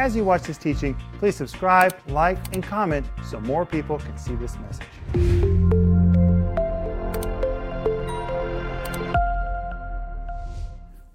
As 0.00 0.16
you 0.16 0.24
watch 0.24 0.44
this 0.44 0.56
teaching, 0.56 0.96
please 1.18 1.36
subscribe, 1.36 1.94
like, 2.06 2.38
and 2.54 2.62
comment 2.62 3.04
so 3.22 3.38
more 3.38 3.66
people 3.66 3.98
can 3.98 4.16
see 4.16 4.34
this 4.34 4.56
message. 4.60 4.86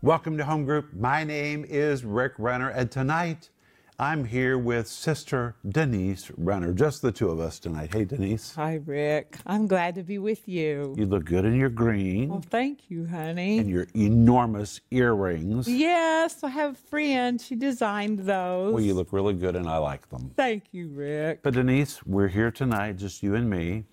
Welcome 0.03 0.37
to 0.37 0.45
Home 0.45 0.65
Group. 0.65 0.93
My 0.93 1.23
name 1.23 1.65
is 1.67 2.05
Rick 2.05 2.33
Renner, 2.37 2.69
and 2.69 2.91
tonight 2.91 3.49
I'm 3.97 4.25
here 4.25 4.57
with 4.57 4.87
Sister 4.89 5.55
Denise 5.69 6.29
Renner. 6.35 6.73
Just 6.73 7.01
the 7.01 7.13
two 7.13 7.29
of 7.29 7.39
us 7.39 7.59
tonight. 7.59 7.93
Hey, 7.93 8.03
Denise. 8.03 8.53
Hi, 8.55 8.81
Rick. 8.85 9.37
I'm 9.45 9.67
glad 9.67 9.95
to 9.95 10.03
be 10.03 10.17
with 10.17 10.49
you. 10.49 10.93
You 10.97 11.05
look 11.05 11.23
good 11.23 11.45
in 11.45 11.55
your 11.55 11.69
green 11.69 12.27
Well, 12.27 12.41
thank 12.41 12.91
you, 12.91 13.05
honey. 13.07 13.57
and 13.57 13.69
your 13.69 13.87
enormous 13.95 14.81
earrings. 14.91 15.69
yes, 15.69 16.43
I 16.43 16.49
have 16.49 16.73
a 16.73 16.89
friend. 16.89 17.39
She 17.39 17.55
designed 17.55 18.19
those. 18.19 18.73
Well, 18.73 18.83
you 18.83 18.93
look 18.93 19.13
really 19.13 19.33
good, 19.33 19.55
and 19.55 19.65
I 19.69 19.77
like 19.77 20.09
them. 20.09 20.29
Thank 20.35 20.65
you, 20.73 20.89
Rick. 20.89 21.39
But 21.41 21.53
Denise, 21.53 22.05
we're 22.05 22.27
here 22.27 22.51
tonight, 22.51 22.97
just 22.97 23.23
you 23.23 23.35
and 23.35 23.49
me. 23.49 23.85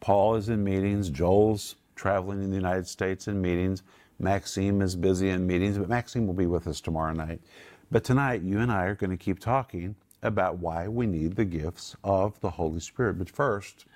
Paul 0.00 0.36
is 0.36 0.48
in 0.48 0.64
meetings. 0.64 1.10
Joel's 1.10 1.76
traveling 1.96 2.42
in 2.42 2.48
the 2.48 2.56
United 2.56 2.86
States 2.86 3.28
in 3.28 3.42
meetings. 3.42 3.82
Maxime 4.18 4.80
is 4.80 4.96
busy 4.96 5.28
in 5.28 5.46
meetings, 5.46 5.76
but 5.76 5.90
Maxime 5.90 6.26
will 6.26 6.34
be 6.34 6.46
with 6.46 6.66
us 6.66 6.80
tomorrow 6.80 7.12
night. 7.12 7.42
But 7.94 8.02
tonight, 8.02 8.42
you 8.42 8.58
and 8.58 8.72
I 8.72 8.86
are 8.86 8.96
going 8.96 9.12
to 9.12 9.16
keep 9.16 9.38
talking 9.38 9.94
about 10.20 10.58
why 10.58 10.88
we 10.88 11.06
need 11.06 11.36
the 11.36 11.44
gifts 11.44 11.94
of 12.02 12.40
the 12.40 12.50
Holy 12.50 12.80
Spirit. 12.80 13.18
But 13.18 13.30
first, 13.30 13.86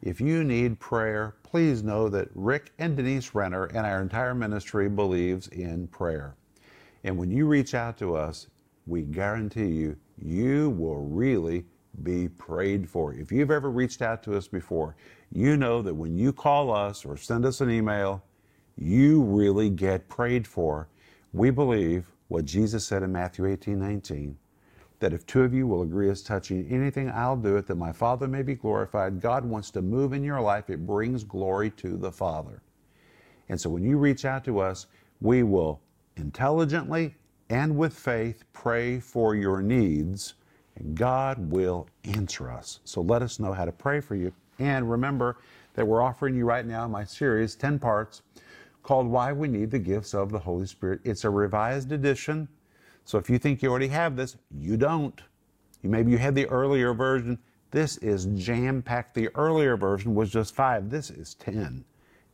if 0.00 0.22
you 0.22 0.42
need 0.42 0.80
prayer, 0.80 1.34
please 1.42 1.82
know 1.82 2.08
that 2.08 2.30
Rick 2.34 2.72
and 2.78 2.96
Denise 2.96 3.34
Renner 3.34 3.64
and 3.64 3.84
our 3.84 4.00
entire 4.00 4.34
ministry 4.34 4.88
believes 4.88 5.48
in 5.48 5.86
prayer. 5.88 6.34
And 7.04 7.18
when 7.18 7.30
you 7.30 7.46
reach 7.46 7.74
out 7.74 7.98
to 7.98 8.16
us, 8.16 8.46
we 8.86 9.02
guarantee 9.02 9.66
you, 9.66 9.98
you 10.16 10.70
will 10.70 11.04
really 11.04 11.66
be 12.04 12.28
prayed 12.28 12.88
for. 12.88 13.12
If 13.12 13.30
you've 13.30 13.50
ever 13.50 13.70
reached 13.70 14.00
out 14.00 14.22
to 14.22 14.34
us 14.34 14.48
before, 14.48 14.96
you 15.30 15.58
know 15.58 15.82
that 15.82 15.94
when 15.94 16.16
you 16.16 16.32
call 16.32 16.74
us 16.74 17.04
or 17.04 17.18
send 17.18 17.44
us 17.44 17.60
an 17.60 17.68
email, 17.68 18.24
you 18.78 19.20
really 19.20 19.68
get 19.68 20.08
prayed 20.08 20.46
for. 20.46 20.88
We 21.34 21.50
believe 21.50 22.06
what 22.28 22.44
Jesus 22.44 22.84
said 22.84 23.02
in 23.02 23.12
Matthew 23.12 23.46
18 23.46 23.78
19 23.78 24.36
that 24.98 25.12
if 25.12 25.26
two 25.26 25.42
of 25.42 25.52
you 25.52 25.66
will 25.66 25.82
agree 25.82 26.08
as 26.10 26.22
touching 26.22 26.66
anything, 26.70 27.10
I'll 27.10 27.36
do 27.36 27.56
it 27.56 27.66
that 27.66 27.74
my 27.74 27.92
Father 27.92 28.26
may 28.26 28.42
be 28.42 28.54
glorified. 28.54 29.20
God 29.20 29.44
wants 29.44 29.70
to 29.72 29.82
move 29.82 30.12
in 30.12 30.24
your 30.24 30.40
life, 30.40 30.70
it 30.70 30.86
brings 30.86 31.22
glory 31.22 31.70
to 31.72 31.96
the 31.96 32.10
Father. 32.10 32.62
And 33.48 33.60
so 33.60 33.70
when 33.70 33.84
you 33.84 33.98
reach 33.98 34.24
out 34.24 34.44
to 34.46 34.58
us, 34.58 34.86
we 35.20 35.42
will 35.42 35.80
intelligently 36.16 37.14
and 37.50 37.76
with 37.76 37.92
faith 37.92 38.42
pray 38.52 38.98
for 38.98 39.36
your 39.36 39.62
needs, 39.62 40.34
and 40.76 40.96
God 40.96 41.38
will 41.50 41.88
answer 42.04 42.50
us. 42.50 42.80
So 42.84 43.02
let 43.02 43.22
us 43.22 43.38
know 43.38 43.52
how 43.52 43.64
to 43.64 43.72
pray 43.72 44.00
for 44.00 44.16
you. 44.16 44.32
And 44.58 44.90
remember 44.90 45.36
that 45.74 45.86
we're 45.86 46.02
offering 46.02 46.34
you 46.34 46.44
right 46.44 46.66
now 46.66 46.88
my 46.88 47.04
series, 47.04 47.54
10 47.54 47.78
parts, 47.78 48.22
called 48.86 49.08
Why 49.08 49.32
We 49.32 49.48
Need 49.48 49.72
the 49.72 49.80
Gifts 49.80 50.14
of 50.14 50.30
the 50.30 50.38
Holy 50.38 50.64
Spirit. 50.64 51.00
It's 51.02 51.24
a 51.24 51.30
revised 51.30 51.90
edition. 51.90 52.46
So 53.04 53.18
if 53.18 53.28
you 53.28 53.36
think 53.36 53.60
you 53.60 53.68
already 53.68 53.88
have 53.88 54.14
this, 54.14 54.36
you 54.56 54.76
don't. 54.76 55.20
You 55.82 55.90
maybe 55.90 56.12
you 56.12 56.18
had 56.18 56.36
the 56.36 56.46
earlier 56.46 56.94
version. 56.94 57.36
This 57.72 57.96
is 57.98 58.26
jam 58.26 58.82
packed. 58.82 59.14
The 59.14 59.28
earlier 59.34 59.76
version 59.76 60.14
was 60.14 60.30
just 60.30 60.54
five. 60.54 60.88
This 60.88 61.10
is 61.10 61.34
10. 61.34 61.84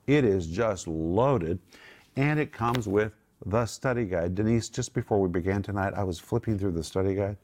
It 0.07 0.25
is 0.25 0.47
just 0.47 0.87
loaded. 0.87 1.59
And 2.17 2.39
it 2.39 2.53
comes 2.53 2.87
with 2.87 3.15
the 3.47 3.65
study 3.65 4.05
guide. 4.05 4.35
Denise, 4.35 4.69
just 4.69 4.93
before 4.93 5.21
we 5.23 5.31
began 5.31 5.63
tonight, 5.63 5.95
I 5.97 6.05
was 6.05 6.19
flipping 6.19 6.59
through 6.59 6.73
the 6.73 6.85
study 6.85 7.15
guide. 7.15 7.39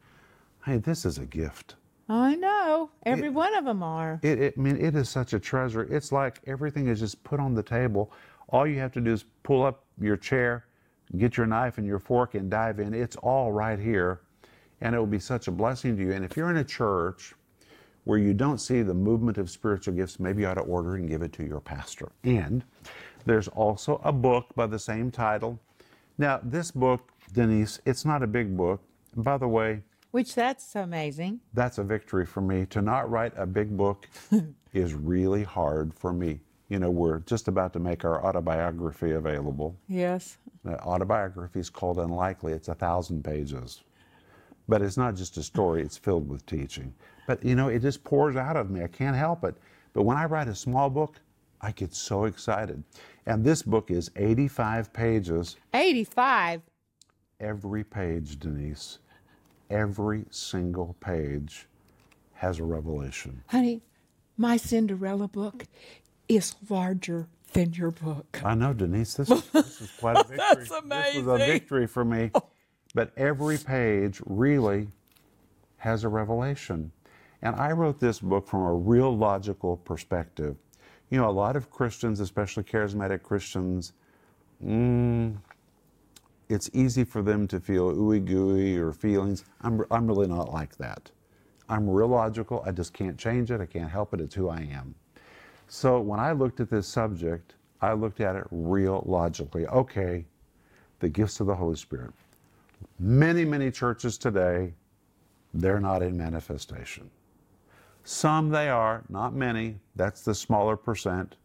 Hey, 0.66 0.76
this 0.76 1.06
is 1.06 1.16
a 1.16 1.24
gift. 1.24 1.76
I 2.10 2.36
know. 2.36 2.90
Every 3.04 3.30
one 3.30 3.54
of 3.54 3.64
them 3.64 3.82
are. 3.82 4.20
It, 4.22 4.38
it, 4.38 4.54
I 4.56 4.60
mean, 4.60 4.76
it 4.76 4.94
is 4.94 5.08
such 5.08 5.32
a 5.32 5.38
treasure. 5.38 5.82
It's 5.82 6.12
like 6.12 6.40
everything 6.46 6.88
is 6.88 7.00
just 7.00 7.22
put 7.24 7.40
on 7.40 7.54
the 7.54 7.62
table. 7.62 8.12
All 8.50 8.66
you 8.66 8.78
have 8.78 8.92
to 8.92 9.00
do 9.00 9.12
is 9.12 9.24
pull 9.42 9.62
up 9.64 9.84
your 10.00 10.16
chair, 10.16 10.66
get 11.16 11.36
your 11.36 11.46
knife 11.46 11.78
and 11.78 11.86
your 11.86 11.98
fork, 11.98 12.34
and 12.34 12.50
dive 12.50 12.80
in. 12.80 12.94
It's 12.94 13.16
all 13.16 13.52
right 13.52 13.78
here, 13.78 14.20
and 14.80 14.94
it 14.94 14.98
will 14.98 15.06
be 15.06 15.18
such 15.18 15.48
a 15.48 15.50
blessing 15.50 15.96
to 15.96 16.02
you. 16.02 16.12
And 16.12 16.24
if 16.24 16.36
you're 16.36 16.50
in 16.50 16.56
a 16.58 16.64
church 16.64 17.34
where 18.04 18.18
you 18.18 18.32
don't 18.32 18.58
see 18.58 18.80
the 18.82 18.94
movement 18.94 19.36
of 19.36 19.50
spiritual 19.50 19.94
gifts, 19.94 20.18
maybe 20.18 20.42
you 20.42 20.48
ought 20.48 20.54
to 20.54 20.60
order 20.62 20.94
and 20.96 21.08
give 21.08 21.20
it 21.22 21.32
to 21.34 21.44
your 21.44 21.60
pastor. 21.60 22.10
And 22.24 22.64
there's 23.26 23.48
also 23.48 24.00
a 24.02 24.12
book 24.12 24.46
by 24.56 24.66
the 24.66 24.78
same 24.78 25.10
title. 25.10 25.60
Now, 26.16 26.40
this 26.42 26.70
book, 26.70 27.10
Denise, 27.32 27.80
it's 27.84 28.04
not 28.06 28.22
a 28.22 28.26
big 28.26 28.56
book. 28.56 28.80
By 29.16 29.36
the 29.36 29.48
way, 29.48 29.82
Which 30.10 30.34
that's 30.34 30.74
amazing. 30.74 31.40
that's 31.52 31.76
a 31.78 31.84
victory 31.84 32.24
for 32.24 32.40
me. 32.40 32.64
To 32.66 32.80
not 32.80 33.10
write 33.10 33.32
a 33.36 33.46
big 33.46 33.76
book 33.76 34.08
is 34.72 34.94
really 34.94 35.42
hard 35.44 35.92
for 35.92 36.12
me. 36.12 36.40
You 36.68 36.78
know, 36.78 36.90
we're 36.90 37.20
just 37.20 37.48
about 37.48 37.72
to 37.72 37.78
make 37.78 38.04
our 38.04 38.24
autobiography 38.24 39.12
available. 39.12 39.76
Yes. 39.88 40.36
The 40.64 40.78
autobiography 40.82 41.60
is 41.60 41.70
called 41.70 41.98
Unlikely. 41.98 42.52
It's 42.52 42.68
a 42.68 42.74
thousand 42.74 43.24
pages. 43.24 43.82
But 44.68 44.82
it's 44.82 44.98
not 44.98 45.16
just 45.16 45.38
a 45.38 45.42
story, 45.42 45.82
it's 45.82 45.96
filled 45.96 46.28
with 46.28 46.44
teaching. 46.44 46.92
But 47.26 47.42
you 47.42 47.54
know, 47.54 47.68
it 47.68 47.80
just 47.80 48.04
pours 48.04 48.36
out 48.36 48.56
of 48.56 48.70
me. 48.70 48.82
I 48.82 48.86
can't 48.86 49.16
help 49.16 49.44
it. 49.44 49.54
But 49.94 50.02
when 50.02 50.18
I 50.18 50.26
write 50.26 50.48
a 50.48 50.54
small 50.54 50.90
book, 50.90 51.16
I 51.60 51.72
get 51.72 51.94
so 51.94 52.24
excited. 52.24 52.84
And 53.26 53.42
this 53.42 53.62
book 53.62 53.90
is 53.90 54.10
85 54.16 54.92
pages. 54.92 55.56
85. 55.72 56.60
Every 57.40 57.84
page, 57.84 58.38
Denise, 58.38 58.98
every 59.70 60.24
single 60.30 60.96
page 61.00 61.66
has 62.34 62.58
a 62.58 62.64
revelation. 62.64 63.42
Honey, 63.46 63.80
my 64.36 64.56
Cinderella 64.56 65.28
book 65.28 65.66
is 66.28 66.56
larger 66.68 67.28
than 67.52 67.72
your 67.72 67.90
book. 67.90 68.40
I 68.44 68.54
know, 68.54 68.72
Denise. 68.72 69.14
This 69.14 69.30
is, 69.30 69.42
this 69.50 69.80
is 69.80 69.90
quite 69.98 70.16
a 70.16 70.24
victory. 70.28 70.38
That's 70.38 70.70
amazing. 70.70 71.14
This 71.14 71.24
was 71.24 71.40
a 71.42 71.46
victory 71.46 71.86
for 71.86 72.04
me. 72.04 72.30
But 72.94 73.12
every 73.16 73.58
page 73.58 74.20
really 74.26 74.88
has 75.78 76.04
a 76.04 76.08
revelation. 76.08 76.92
And 77.42 77.54
I 77.56 77.72
wrote 77.72 78.00
this 78.00 78.20
book 78.20 78.46
from 78.46 78.62
a 78.62 78.74
real 78.74 79.16
logical 79.16 79.76
perspective. 79.76 80.56
You 81.10 81.18
know, 81.18 81.28
a 81.28 81.32
lot 81.32 81.56
of 81.56 81.70
Christians, 81.70 82.20
especially 82.20 82.64
charismatic 82.64 83.22
Christians, 83.22 83.92
mm, 84.64 85.36
it's 86.48 86.70
easy 86.72 87.04
for 87.04 87.22
them 87.22 87.46
to 87.48 87.60
feel 87.60 87.92
ooey 87.94 88.24
gooey 88.24 88.76
or 88.76 88.92
feelings. 88.92 89.44
I'm, 89.62 89.84
I'm 89.90 90.06
really 90.06 90.26
not 90.26 90.52
like 90.52 90.76
that. 90.78 91.10
I'm 91.68 91.88
real 91.88 92.08
logical. 92.08 92.62
I 92.66 92.72
just 92.72 92.92
can't 92.92 93.18
change 93.18 93.50
it. 93.50 93.60
I 93.60 93.66
can't 93.66 93.90
help 93.90 94.14
it. 94.14 94.20
It's 94.20 94.34
who 94.34 94.48
I 94.48 94.60
am. 94.72 94.94
So 95.68 96.00
when 96.00 96.18
I 96.18 96.32
looked 96.32 96.60
at 96.60 96.70
this 96.70 96.88
subject, 96.88 97.54
I 97.82 97.92
looked 97.92 98.20
at 98.20 98.36
it 98.36 98.44
real 98.50 99.04
logically. 99.06 99.66
Okay, 99.66 100.24
the 101.00 101.08
gifts 101.08 101.40
of 101.40 101.46
the 101.46 101.54
Holy 101.54 101.76
Spirit. 101.76 102.12
Many, 102.98 103.44
many 103.44 103.70
churches 103.70 104.16
today, 104.16 104.72
they're 105.52 105.80
not 105.80 106.02
in 106.02 106.16
manifestation. 106.16 107.10
Some 108.04 108.48
they 108.48 108.70
are, 108.70 109.04
not 109.10 109.34
many. 109.34 109.78
That's 109.94 110.22
the 110.22 110.34
smaller 110.34 110.76
percent. 110.76 111.36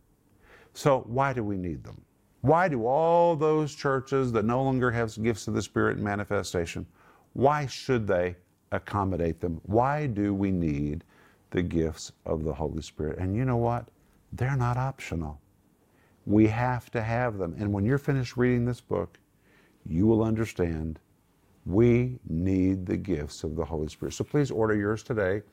So 0.73 1.03
why 1.07 1.33
do 1.33 1.43
we 1.43 1.57
need 1.57 1.83
them? 1.83 2.01
Why 2.41 2.69
do 2.69 2.85
all 2.85 3.35
those 3.35 3.75
churches 3.75 4.31
that 4.31 4.45
no 4.45 4.63
longer 4.63 4.89
have 4.89 5.21
gifts 5.21 5.47
of 5.47 5.53
the 5.53 5.61
Spirit 5.61 5.97
in 5.97 6.03
manifestation, 6.03 6.85
why 7.33 7.65
should 7.65 8.07
they 8.07 8.35
accommodate 8.71 9.39
them? 9.41 9.59
Why 9.63 10.07
do 10.07 10.33
we 10.33 10.51
need 10.51 11.03
the 11.51 11.61
gifts 11.61 12.13
of 12.25 12.43
the 12.43 12.53
Holy 12.53 12.81
Spirit? 12.81 13.19
And 13.19 13.35
you 13.35 13.43
know 13.43 13.57
what? 13.57 13.87
They're 14.33 14.55
not 14.55 14.77
optional. 14.77 15.39
We 16.25 16.47
have 16.47 16.89
to 16.91 17.01
have 17.01 17.37
them. 17.37 17.55
And 17.59 17.71
when 17.71 17.85
you're 17.85 17.99
finished 17.99 18.35
reading 18.35 18.65
this 18.65 18.81
book, 18.81 19.19
you 19.85 20.07
will 20.07 20.23
understand 20.23 20.99
we 21.65 22.19
need 22.27 22.85
the 22.85 22.97
gifts 22.97 23.43
of 23.43 23.55
the 23.55 23.65
Holy 23.65 23.87
Spirit. 23.87 24.13
So 24.13 24.23
please 24.23 24.49
order 24.49 24.75
yours 24.75 25.03
today, 25.03 25.43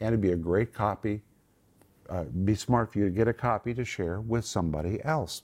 and 0.00 0.08
it'd 0.08 0.20
be 0.20 0.32
a 0.32 0.36
great 0.36 0.74
copy. 0.74 1.22
Uh, 2.10 2.24
be 2.24 2.54
smart 2.54 2.92
for 2.92 2.98
you 2.98 3.04
to 3.06 3.10
get 3.10 3.28
a 3.28 3.32
copy 3.32 3.72
to 3.74 3.84
share 3.84 4.20
with 4.20 4.44
somebody 4.44 5.02
else. 5.04 5.42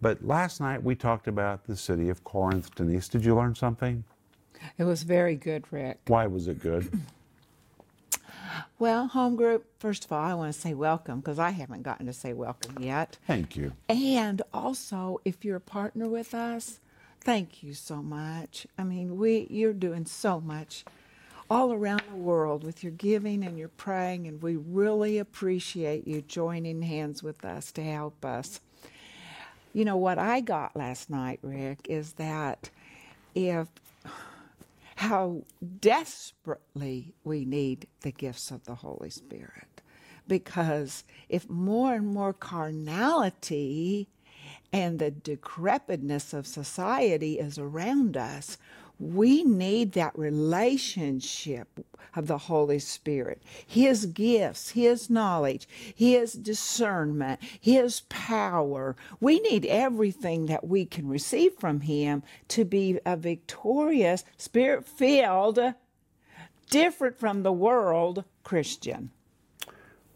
But 0.00 0.24
last 0.24 0.60
night 0.60 0.82
we 0.82 0.94
talked 0.94 1.26
about 1.26 1.64
the 1.64 1.76
city 1.76 2.08
of 2.08 2.22
Corinth. 2.24 2.74
Denise, 2.74 3.08
did 3.08 3.24
you 3.24 3.34
learn 3.34 3.54
something? 3.54 4.04
It 4.78 4.84
was 4.84 5.02
very 5.02 5.34
good, 5.34 5.64
Rick. 5.70 6.00
Why 6.06 6.26
was 6.26 6.46
it 6.48 6.60
good? 6.60 6.90
Well, 8.78 9.08
home 9.08 9.36
group, 9.36 9.66
first 9.78 10.04
of 10.04 10.12
all, 10.12 10.24
I 10.24 10.34
want 10.34 10.52
to 10.52 10.58
say 10.58 10.74
welcome 10.74 11.20
because 11.20 11.38
I 11.38 11.50
haven't 11.50 11.82
gotten 11.82 12.06
to 12.06 12.12
say 12.12 12.32
welcome 12.32 12.82
yet. 12.82 13.16
Thank 13.26 13.56
you. 13.56 13.72
And 13.88 14.42
also, 14.52 15.20
if 15.24 15.44
you're 15.44 15.56
a 15.56 15.60
partner 15.60 16.08
with 16.08 16.34
us, 16.34 16.80
thank 17.20 17.62
you 17.62 17.74
so 17.74 17.96
much. 17.96 18.66
I 18.78 18.84
mean, 18.84 19.18
we 19.18 19.46
you're 19.50 19.72
doing 19.72 20.06
so 20.06 20.40
much 20.40 20.84
all 21.50 21.72
around 21.72 22.02
the 22.10 22.16
world 22.16 22.62
with 22.62 22.82
your 22.82 22.92
giving 22.92 23.44
and 23.44 23.58
your 23.58 23.68
praying, 23.68 24.26
and 24.26 24.42
we 24.42 24.56
really 24.56 25.18
appreciate 25.18 26.06
you 26.06 26.22
joining 26.22 26.82
hands 26.82 27.22
with 27.22 27.44
us 27.44 27.72
to 27.72 27.82
help 27.82 28.24
us. 28.24 28.60
You 29.72 29.84
know 29.84 29.96
what 29.96 30.18
I 30.18 30.40
got 30.40 30.76
last 30.76 31.10
night, 31.10 31.38
Rick, 31.42 31.86
is 31.88 32.14
that 32.14 32.70
if 33.34 33.68
how 34.98 35.44
desperately 35.78 37.14
we 37.22 37.44
need 37.44 37.86
the 38.00 38.10
gifts 38.10 38.50
of 38.50 38.64
the 38.64 38.74
Holy 38.74 39.10
Spirit. 39.10 39.80
Because 40.26 41.04
if 41.28 41.48
more 41.48 41.94
and 41.94 42.08
more 42.08 42.32
carnality 42.32 44.08
and 44.72 44.98
the 44.98 45.12
decrepitness 45.12 46.34
of 46.34 46.48
society 46.48 47.38
is 47.38 47.58
around 47.58 48.16
us, 48.16 48.58
we 48.98 49.44
need 49.44 49.92
that 49.92 50.18
relationship 50.18 51.84
of 52.16 52.26
the 52.26 52.38
Holy 52.38 52.78
Spirit, 52.78 53.42
His 53.66 54.06
gifts, 54.06 54.70
His 54.70 55.08
knowledge, 55.08 55.68
His 55.94 56.32
discernment, 56.32 57.40
His 57.60 58.00
power. 58.08 58.96
We 59.20 59.40
need 59.40 59.66
everything 59.66 60.46
that 60.46 60.66
we 60.66 60.84
can 60.84 61.08
receive 61.08 61.52
from 61.54 61.82
Him 61.82 62.22
to 62.48 62.64
be 62.64 62.98
a 63.06 63.16
victorious, 63.16 64.24
spirit 64.36 64.86
filled, 64.86 65.60
different 66.70 67.18
from 67.18 67.42
the 67.42 67.52
world 67.52 68.24
Christian. 68.42 69.10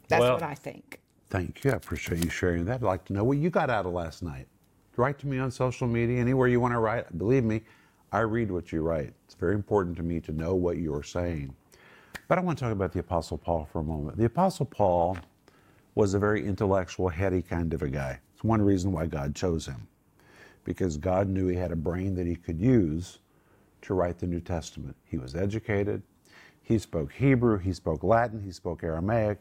That's 0.08 0.20
Well- 0.20 0.34
what 0.34 0.42
I 0.42 0.54
think. 0.54 0.98
Thank 1.30 1.64
you. 1.64 1.70
I 1.70 1.74
appreciate 1.76 2.22
you 2.22 2.30
sharing 2.30 2.66
that. 2.66 2.76
I'd 2.76 2.82
like 2.82 3.06
to 3.06 3.14
know 3.14 3.24
what 3.24 3.38
you 3.38 3.48
got 3.48 3.70
out 3.70 3.86
of 3.86 3.92
last 3.92 4.22
night. 4.22 4.48
Write 4.96 5.18
to 5.20 5.26
me 5.26 5.38
on 5.38 5.50
social 5.50 5.86
media, 5.86 6.20
anywhere 6.20 6.48
you 6.48 6.60
want 6.60 6.74
to 6.74 6.78
write. 6.78 7.16
Believe 7.16 7.44
me, 7.44 7.62
I 8.12 8.20
read 8.20 8.50
what 8.50 8.72
you 8.72 8.82
write. 8.82 9.14
It's 9.24 9.34
very 9.34 9.54
important 9.54 9.96
to 9.96 10.02
me 10.02 10.20
to 10.20 10.32
know 10.32 10.54
what 10.54 10.76
you're 10.76 11.02
saying. 11.02 11.54
But 12.28 12.36
I 12.36 12.42
want 12.42 12.58
to 12.58 12.64
talk 12.64 12.72
about 12.72 12.92
the 12.92 13.00
Apostle 13.00 13.38
Paul 13.38 13.66
for 13.72 13.80
a 13.80 13.84
moment. 13.84 14.18
The 14.18 14.26
Apostle 14.26 14.66
Paul 14.66 15.16
was 15.94 16.12
a 16.12 16.18
very 16.18 16.46
intellectual, 16.46 17.08
heady 17.08 17.40
kind 17.40 17.72
of 17.72 17.80
a 17.82 17.88
guy. 17.88 18.20
It's 18.34 18.44
one 18.44 18.60
reason 18.60 18.92
why 18.92 19.06
God 19.06 19.34
chose 19.34 19.66
him, 19.66 19.88
because 20.64 20.98
God 20.98 21.28
knew 21.28 21.48
he 21.48 21.56
had 21.56 21.72
a 21.72 21.76
brain 21.76 22.14
that 22.16 22.26
he 22.26 22.36
could 22.36 22.60
use 22.60 23.18
to 23.82 23.94
write 23.94 24.18
the 24.18 24.26
New 24.26 24.40
Testament. 24.40 24.94
He 25.04 25.16
was 25.16 25.34
educated, 25.34 26.02
he 26.62 26.78
spoke 26.78 27.12
Hebrew, 27.12 27.58
he 27.58 27.72
spoke 27.72 28.04
Latin, 28.04 28.42
he 28.42 28.52
spoke 28.52 28.84
Aramaic, 28.84 29.38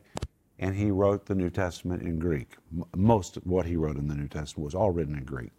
and 0.60 0.76
he 0.76 0.92
wrote 0.92 1.26
the 1.26 1.36
New 1.36 1.50
Testament 1.50 2.04
in 2.04 2.20
Greek. 2.20 2.56
Most 2.96 3.38
of 3.38 3.46
what 3.46 3.66
he 3.66 3.76
wrote 3.76 3.98
in 3.98 4.08
the 4.08 4.16
New 4.16 4.28
Testament 4.28 4.66
was 4.66 4.76
all 4.76 4.92
written 4.92 5.16
in 5.16 5.24
Greek. 5.24 5.52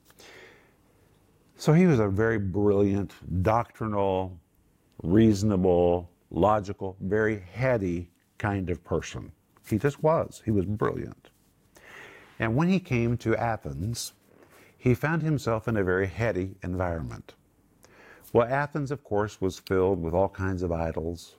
So 1.63 1.73
he 1.73 1.87
was 1.87 2.01
a 2.01 2.09
very 2.09 2.41
brilliant, 2.41 3.15
doctrinal, 3.45 4.37
reasonable, 5.05 6.11
logical, 6.33 6.97
very 7.01 7.39
heady 7.53 8.11
kind 8.37 8.69
of 8.69 8.83
person. 8.83 9.31
He 9.69 9.79
just 9.79 10.03
was. 10.03 10.43
He 10.45 10.51
was 10.51 10.65
brilliant. 10.65 11.31
And 12.41 12.57
when 12.57 12.69
he 12.69 12.81
came 12.81 13.17
to 13.19 13.37
Athens, 13.37 14.13
he 14.77 14.93
found 14.93 15.23
himself 15.23 15.69
in 15.69 15.77
a 15.77 15.85
very 15.85 16.09
heady 16.09 16.57
environment. 16.65 17.35
Well, 18.33 18.49
Athens, 18.49 18.91
of 18.91 19.05
course, 19.05 19.41
was 19.41 19.61
filled 19.61 20.03
with 20.03 20.15
all 20.15 20.31
kinds 20.31 20.65
of 20.65 20.73
idols. 20.73 21.37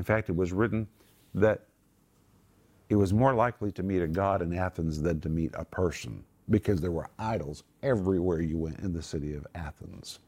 In 0.00 0.04
fact, 0.04 0.28
it 0.28 0.34
was 0.34 0.52
written 0.52 0.88
that 1.32 1.68
it 2.88 2.96
was 2.96 3.12
more 3.12 3.34
likely 3.34 3.70
to 3.70 3.84
meet 3.84 4.02
a 4.02 4.08
god 4.08 4.42
in 4.42 4.52
Athens 4.52 5.00
than 5.00 5.20
to 5.20 5.28
meet 5.28 5.52
a 5.54 5.64
person 5.64 6.24
because 6.50 6.80
there 6.80 6.90
were 6.90 7.08
idols 7.18 7.64
everywhere 7.82 8.40
you 8.40 8.58
went 8.58 8.80
in 8.80 8.92
the 8.92 9.02
city 9.02 9.34
of 9.34 9.46
Athens. 9.54 10.18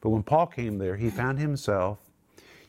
But 0.00 0.10
when 0.10 0.22
Paul 0.22 0.46
came 0.46 0.78
there, 0.78 0.96
he 0.96 1.10
found 1.10 1.38
himself 1.38 1.98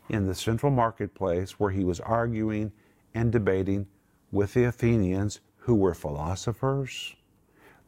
in 0.09 0.25
the 0.25 0.35
central 0.35 0.71
marketplace 0.71 1.59
where 1.59 1.71
he 1.71 1.83
was 1.83 1.99
arguing 1.99 2.71
and 3.13 3.31
debating 3.31 3.87
with 4.31 4.53
the 4.53 4.65
Athenians, 4.65 5.39
who 5.57 5.75
were 5.75 5.93
philosophers, 5.93 7.15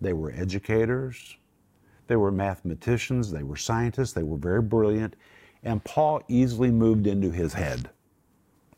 they 0.02 0.14
were 0.14 0.32
educators, 0.32 1.38
they 2.08 2.16
were 2.16 2.32
mathematicians, 2.32 3.32
they 3.32 3.44
were 3.44 3.56
scientists, 3.56 4.14
they 4.14 4.24
were 4.24 4.38
very 4.38 4.62
brilliant, 4.62 5.16
and 5.64 5.84
Paul 5.84 6.22
easily 6.28 6.72
moved 6.72 7.08
into 7.08 7.32
his 7.32 7.54
head. 7.54 7.90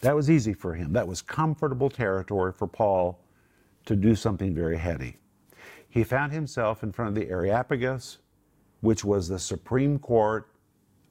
That 0.01 0.15
was 0.15 0.29
easy 0.29 0.53
for 0.53 0.73
him. 0.73 0.93
That 0.93 1.07
was 1.07 1.21
comfortable 1.21 1.89
territory 1.89 2.51
for 2.53 2.67
Paul 2.67 3.19
to 3.85 3.95
do 3.95 4.15
something 4.15 4.53
very 4.53 4.77
heady. 4.77 5.17
He 5.91 6.05
found 6.05 6.31
himself 6.31 6.83
in 6.83 6.93
front 6.93 7.09
of 7.09 7.15
the 7.15 7.29
Areopagus, 7.29 8.19
which 8.79 9.03
was 9.03 9.27
the 9.27 9.37
supreme 9.37 9.99
court 9.99 10.47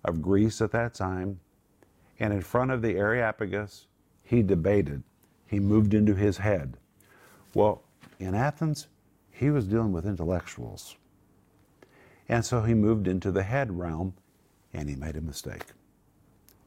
of 0.05 0.23
Greece 0.23 0.62
at 0.62 0.73
that 0.73 0.94
time. 0.94 1.38
And 2.19 2.32
in 2.32 2.41
front 2.41 2.71
of 2.71 2.81
the 2.81 2.97
Areopagus, 2.97 3.87
he 4.23 4.43
debated. 4.43 5.03
He 5.47 5.61
moved 5.61 5.93
into 5.93 6.15
his 6.15 6.38
head. 6.38 6.79
Well, 7.55 7.82
in 8.19 8.35
Athens, 8.35 8.88
he 9.31 9.50
was 9.50 9.67
dealing 9.67 9.93
with 9.93 10.06
intellectuals. 10.06 10.97
And 12.31 12.43
so 12.43 12.62
he 12.62 12.73
moved 12.73 13.06
into 13.06 13.31
the 13.31 13.43
head 13.43 13.79
realm 13.79 14.15
and 14.73 14.88
he 14.88 14.97
made 14.97 15.17
a 15.17 15.21
mistake. 15.21 15.65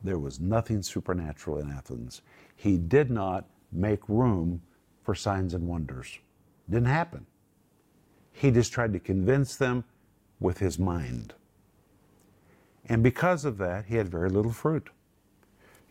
There 0.04 0.19
was 0.19 0.39
nothing 0.39 0.83
supernatural 0.83 1.60
in 1.60 1.71
Athens. 1.71 2.21
He 2.56 2.77
did 2.77 3.10
not 3.10 3.45
make 3.71 4.07
room 4.07 4.62
for 5.01 5.15
signs 5.15 5.56
and 5.56 5.68
wonders. 5.68 6.19
Didn't 6.69 6.89
happen. 6.89 7.25
He 8.33 8.51
just 8.51 8.74
tried 8.74 8.94
to 8.94 9.00
convince 9.00 9.56
them 9.56 9.85
with 10.39 10.57
his 10.57 10.77
mind. 10.77 11.33
And 12.89 13.01
because 13.01 13.45
of 13.45 13.57
that, 13.59 13.85
he 13.85 13.95
had 13.95 14.09
very 14.09 14.30
little 14.30 14.51
fruit. 14.51 14.89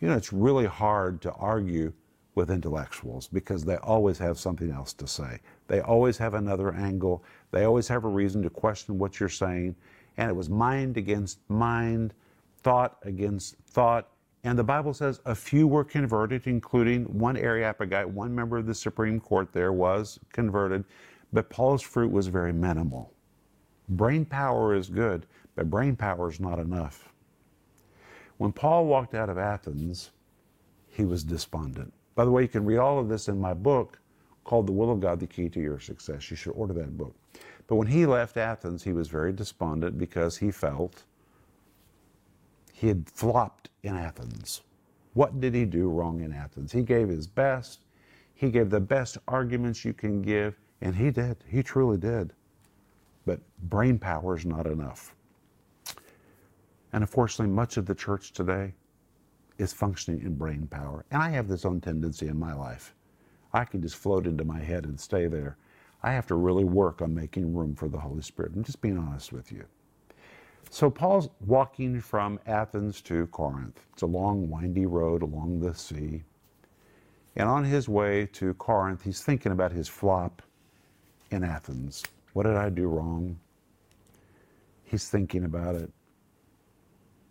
You 0.01 0.09
know, 0.09 0.17
it's 0.17 0.33
really 0.33 0.67
hard 0.67 1.23
to 1.23 1.33
argue 1.33 1.93
with 2.35 2.51
intellectuals 2.51 3.29
because 3.29 3.65
they 3.65 3.77
always 3.77 4.19
have 4.19 4.39
something 4.39 4.71
else 4.71 4.93
to 4.95 5.07
say. 5.07 5.39
They 5.69 5.81
always 5.81 6.19
have 6.19 6.35
another 6.35 6.75
angle. 6.75 7.25
They 7.51 7.65
always 7.65 7.89
have 7.89 8.05
a 8.05 8.09
reason 8.09 8.43
to 8.43 8.51
question 8.51 8.99
what 8.99 9.21
you're 9.21 9.29
saying. 9.29 9.77
And 10.17 10.31
it 10.31 10.35
was 10.35 10.51
mind 10.51 10.97
against 10.97 11.39
mind, 11.49 12.15
thought 12.59 12.99
against 13.03 13.57
thought. 13.67 14.09
And 14.45 14.59
the 14.59 14.65
Bible 14.65 14.93
says 14.93 15.21
a 15.25 15.35
few 15.35 15.69
were 15.69 15.85
converted, 15.85 16.47
including 16.47 17.05
one 17.19 17.37
Areopagite, 17.37 18.09
one 18.09 18.35
member 18.35 18.59
of 18.59 18.67
the 18.67 18.75
Supreme 18.75 19.21
Court 19.21 19.53
there 19.53 19.73
was 19.73 20.19
converted. 20.33 20.85
But 21.33 21.51
Paul's 21.51 21.83
fruit 21.83 22.11
was 22.11 22.27
very 22.27 22.53
minimal. 22.53 23.13
Brain 23.89 24.25
power 24.25 24.75
is 24.75 24.89
good, 24.89 25.27
but 25.55 25.71
brain 25.71 25.97
power 25.97 26.31
is 26.31 26.41
not 26.41 26.59
enough. 26.59 27.13
When 28.39 28.53
Paul 28.53 28.87
walked 28.87 29.15
out 29.15 29.29
of 29.29 29.39
Athens, 29.39 30.11
he 30.89 31.05
was 31.05 31.25
despondent. 31.25 31.93
By 32.15 32.25
the 32.25 32.31
way, 32.31 32.43
you 32.43 32.49
can 32.49 32.65
read 32.65 32.79
all 32.79 32.99
of 32.99 33.09
this 33.09 33.29
in 33.29 33.41
my 33.41 33.55
book 33.55 33.99
called 34.45 34.67
The 34.67 34.73
Will 34.73 34.91
of 34.91 35.01
God, 35.01 35.21
The 35.21 35.27
Key 35.27 35.49
to 35.51 35.61
Your 35.61 35.81
Success. 35.81 36.31
You 36.31 36.37
should 36.37 36.53
order 36.53 36.75
that 36.75 36.97
book. 36.97 37.15
But 37.67 37.77
when 37.77 37.87
he 37.87 38.05
left 38.05 38.37
Athens, 38.37 38.83
he 38.83 38.93
was 38.93 39.09
very 39.09 39.33
despondent 39.33 39.97
because 39.97 40.37
he 40.37 40.51
felt 40.51 41.05
he 42.73 42.89
had 42.89 43.09
flopped 43.09 43.71
in 43.83 43.97
Athens. 43.97 44.63
What 45.15 45.41
did 45.41 45.55
he 45.55 45.65
do 45.65 45.89
wrong 45.89 46.21
in 46.21 46.33
Athens? 46.33 46.73
He 46.73 46.83
gave 46.83 47.09
his 47.09 47.27
best. 47.27 47.85
He 48.35 48.51
gave 48.51 48.71
the 48.71 48.81
best 48.81 49.19
arguments 49.29 49.85
you 49.85 49.93
can 49.93 50.21
give, 50.21 50.59
and 50.83 50.97
he 50.97 51.11
did. 51.11 51.37
He 51.49 51.63
truly 51.63 51.97
did. 51.97 52.33
But 53.25 53.41
brain 53.71 53.99
power 53.99 54.37
is 54.37 54.45
not 54.45 54.67
enough. 54.67 55.15
And 56.93 57.03
unfortunately, 57.03 57.55
much 57.55 57.77
of 57.77 57.87
the 57.87 57.95
church 57.95 58.33
today 58.33 58.75
is 59.59 59.73
functioning 59.73 60.21
in 60.23 60.35
brain 60.35 60.67
power. 60.67 61.05
And 61.11 61.23
I 61.23 61.31
have 61.31 61.49
this 61.49 61.65
own 61.65 61.81
tendency 61.81 62.27
in 62.27 62.39
my 62.39 62.53
life. 62.53 62.95
I 63.55 63.65
can 63.65 63.81
just 63.81 63.97
float 63.97 64.27
into 64.27 64.45
my 64.45 64.59
head 64.59 64.85
and 64.85 64.99
stay 64.99 65.29
there. 65.29 65.57
I 66.03 66.13
have 66.13 66.27
to 66.27 66.35
really 66.35 66.65
work 66.65 67.01
on 67.01 67.15
making 67.15 67.55
room 67.55 67.77
for 67.77 67.89
the 67.89 67.99
Holy 67.99 68.23
Spirit. 68.23 68.53
I'm 68.55 68.65
just 68.65 68.81
being 68.81 68.99
honest 68.99 69.33
with 69.33 69.53
you. 69.53 69.65
So 70.71 70.91
Paul's 70.91 71.29
walking 71.47 72.01
from 72.01 72.41
Athens 72.47 73.01
to 73.03 73.27
Corinth. 73.29 73.81
It's 73.93 74.03
a 74.03 74.07
long, 74.07 74.51
windy 74.51 74.87
road 74.87 75.23
along 75.23 75.61
the 75.61 75.75
sea. 75.75 76.25
And 77.37 77.49
on 77.49 77.63
his 77.63 77.89
way 77.89 78.27
to 78.33 78.55
Corinth, 78.55 79.03
he's 79.03 79.23
thinking 79.23 79.53
about 79.53 79.71
his 79.71 79.87
flop 79.87 80.43
in 81.33 81.45
Athens. 81.45 82.03
What 82.33 82.45
did 82.45 82.57
I 82.57 82.71
do 82.71 82.89
wrong? 82.89 83.39
He's 84.85 85.09
thinking 85.09 85.45
about 85.45 85.75
it. 85.75 85.91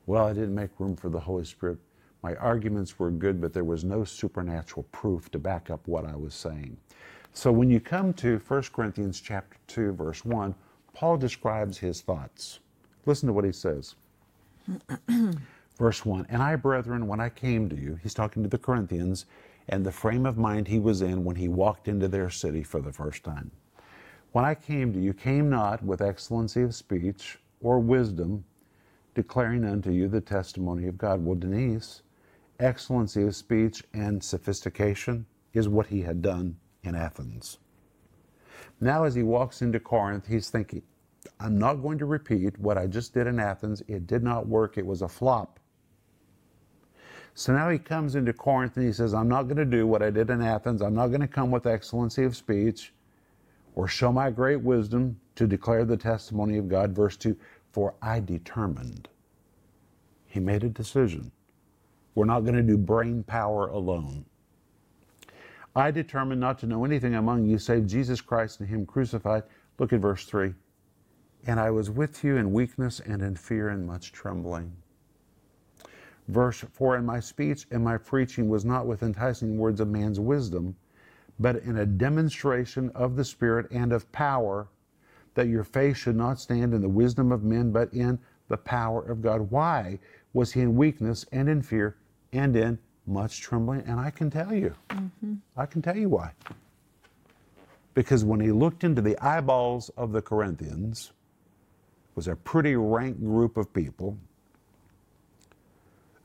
Well, 0.06 0.26
I 0.28 0.34
didn't 0.34 0.56
make 0.56 0.72
room 0.80 0.96
for 0.96 1.10
the 1.10 1.20
Holy 1.20 1.46
Spirit. 1.46 1.78
My 2.24 2.36
arguments 2.36 3.00
were 3.00 3.12
good, 3.12 3.42
but 3.42 3.54
there 3.54 3.64
was 3.64 3.84
no 3.84 4.04
supernatural 4.04 4.84
proof 4.92 5.30
to 5.32 5.40
back 5.40 5.70
up 5.70 5.88
what 5.88 6.06
I 6.06 6.16
was 6.16 6.34
saying. 6.34 6.78
So 7.34 7.52
when 7.52 7.70
you 7.70 7.80
come 7.80 8.14
to 8.16 8.40
1 8.40 8.64
Corinthians 8.74 9.22
chapter 9.22 9.58
2 9.68 9.94
verse 9.94 10.26
1, 10.26 10.54
Paul 10.94 11.18
describes 11.18 11.78
his 11.78 12.02
thoughts. 12.02 12.60
Listen 13.06 13.28
to 13.28 13.34
what 13.34 13.46
he 13.46 13.52
says. 13.52 13.96
verse 15.78 16.06
1, 16.06 16.28
"And 16.30 16.44
I, 16.44 16.56
brethren, 16.56 17.08
when 17.08 17.20
I 17.20 17.30
came 17.30 17.70
to 17.70 17.76
you, 17.76 17.98
he's 18.04 18.14
talking 18.14 18.44
to 18.44 18.50
the 18.50 18.58
Corinthians 18.58 19.26
and 19.70 19.86
the 19.86 19.92
frame 19.92 20.26
of 20.26 20.38
mind 20.38 20.68
he 20.68 20.80
was 20.80 21.02
in 21.02 21.24
when 21.24 21.38
he 21.38 21.48
walked 21.48 21.88
into 21.88 22.08
their 22.08 22.30
city 22.30 22.64
for 22.64 22.82
the 22.82 22.92
first 22.92 23.24
time. 23.24 23.52
When 24.32 24.46
I 24.46 24.56
came 24.56 24.94
to 24.94 25.00
you, 25.00 25.14
came 25.14 25.50
not 25.50 25.84
with 25.84 26.02
excellency 26.02 26.62
of 26.62 26.74
speech 26.74 27.38
or 27.60 27.80
wisdom, 27.80 28.46
declaring 29.14 29.66
unto 29.66 29.92
you 29.92 30.08
the 30.08 30.22
testimony 30.22 30.88
of 30.88 30.98
God. 30.98 31.26
Well, 31.26 31.36
Denise, 31.36 32.02
excellency 32.58 33.24
of 33.24 33.36
speech 33.36 33.84
and 33.94 34.24
sophistication 34.24 35.26
is 35.54 35.68
what 35.68 35.88
he 35.88 36.04
had 36.04 36.22
done 36.22 36.56
in 36.82 36.96
Athens. 36.96 37.58
Now, 38.80 39.04
as 39.04 39.16
he 39.16 39.24
walks 39.24 39.62
into 39.62 39.82
Corinth, 39.82 40.28
he's 40.28 40.50
thinking, 40.50 40.82
I'm 41.40 41.60
not 41.60 41.76
going 41.76 41.98
to 41.98 42.06
repeat 42.06 42.58
what 42.58 42.78
I 42.78 42.88
just 42.88 43.14
did 43.14 43.28
in 43.28 43.38
Athens. 43.38 43.84
It 43.88 44.08
did 44.08 44.24
not 44.24 44.48
work, 44.48 44.78
it 44.78 44.86
was 44.86 45.02
a 45.02 45.10
flop. 45.10 45.60
So 47.34 47.54
now 47.54 47.70
he 47.70 47.78
comes 47.78 48.16
into 48.16 48.34
Corinth 48.34 48.78
and 48.78 48.86
he 48.86 48.94
says, 48.94 49.14
I'm 49.14 49.28
not 49.28 49.44
going 49.44 49.58
to 49.58 49.66
do 49.66 49.86
what 49.86 50.02
I 50.02 50.10
did 50.10 50.30
in 50.30 50.42
Athens. 50.42 50.82
I'm 50.82 50.96
not 50.96 51.08
going 51.08 51.22
to 51.22 51.28
come 51.28 51.52
with 51.52 51.68
excellency 51.68 52.24
of 52.24 52.36
speech 52.36 52.94
or 53.76 53.88
show 53.88 54.12
my 54.12 54.30
great 54.30 54.62
wisdom 54.62 55.20
to 55.36 55.48
declare 55.48 55.86
the 55.86 55.98
testimony 55.98 56.58
of 56.58 56.68
God. 56.68 56.94
Verse 56.94 57.18
2 57.18 57.36
For 57.72 57.94
I 58.02 58.20
determined. 58.20 59.08
He 60.26 60.40
made 60.40 60.64
a 60.64 60.70
decision. 60.70 61.32
We're 62.16 62.26
not 62.26 62.42
going 62.42 62.56
to 62.56 62.64
do 62.64 62.78
brain 62.78 63.24
power 63.24 63.68
alone. 63.68 64.26
I 65.76 65.92
determined 65.92 66.42
not 66.42 66.60
to 66.60 66.66
know 66.66 66.84
anything 66.84 67.16
among 67.16 67.46
you 67.46 67.58
save 67.58 67.88
Jesus 67.88 68.20
Christ 68.20 68.60
and 68.60 68.68
Him 68.68 68.86
crucified. 68.86 69.44
Look 69.80 69.94
at 69.94 70.02
verse 70.02 70.26
3. 70.26 70.54
And 71.48 71.60
I 71.60 71.72
was 71.72 71.90
with 71.90 72.24
you 72.24 72.38
in 72.38 72.52
weakness 72.52 73.00
and 73.00 73.22
in 73.22 73.36
fear 73.36 73.70
and 73.70 73.88
much 73.88 74.12
trembling. 74.12 74.76
Verse 76.28 76.64
4 76.74 76.98
And 76.98 77.08
my 77.08 77.20
speech 77.20 77.66
and 77.72 77.84
my 77.84 77.98
preaching 77.98 78.50
was 78.50 78.66
not 78.66 78.86
with 78.86 79.02
enticing 79.02 79.58
words 79.58 79.80
of 79.80 79.88
man's 79.88 80.20
wisdom, 80.20 80.76
but 81.42 81.58
in 81.58 81.78
a 81.78 81.86
demonstration 81.86 82.90
of 82.92 83.16
the 83.16 83.26
Spirit 83.26 83.68
and 83.72 83.92
of 83.92 84.10
power, 84.12 84.68
that 85.34 85.48
your 85.48 85.64
faith 85.64 85.98
should 85.98 86.16
not 86.16 86.40
stand 86.40 86.74
in 86.74 86.82
the 86.82 86.90
wisdom 86.90 87.32
of 87.32 87.44
men, 87.44 87.72
but 87.72 87.92
in 87.94 88.20
the 88.48 88.58
power 88.58 89.02
of 89.04 89.22
God. 89.22 89.50
Why 89.50 89.98
was 90.34 90.52
he 90.52 90.62
in 90.62 90.76
weakness 90.76 91.26
and 91.32 91.50
in 91.50 91.62
fear 91.62 91.96
and 92.32 92.56
in 92.56 92.78
much 93.08 93.42
trembling? 93.42 93.82
And 93.88 94.00
I 94.00 94.12
can 94.12 94.30
tell 94.30 94.54
you, 94.54 94.76
mm-hmm. 94.90 95.36
I 95.58 95.66
can 95.66 95.82
tell 95.82 95.98
you 95.98 96.10
why. 96.10 96.32
Because 97.94 98.24
when 98.24 98.40
he 98.40 98.52
looked 98.52 98.84
into 98.84 99.02
the 99.02 99.18
eyeballs 99.20 99.90
of 99.98 100.12
the 100.12 100.22
Corinthians, 100.22 101.12
was 102.16 102.28
a 102.28 102.36
pretty 102.36 102.76
rank 102.76 103.20
group 103.20 103.58
of 103.58 103.74
people, 103.74 104.18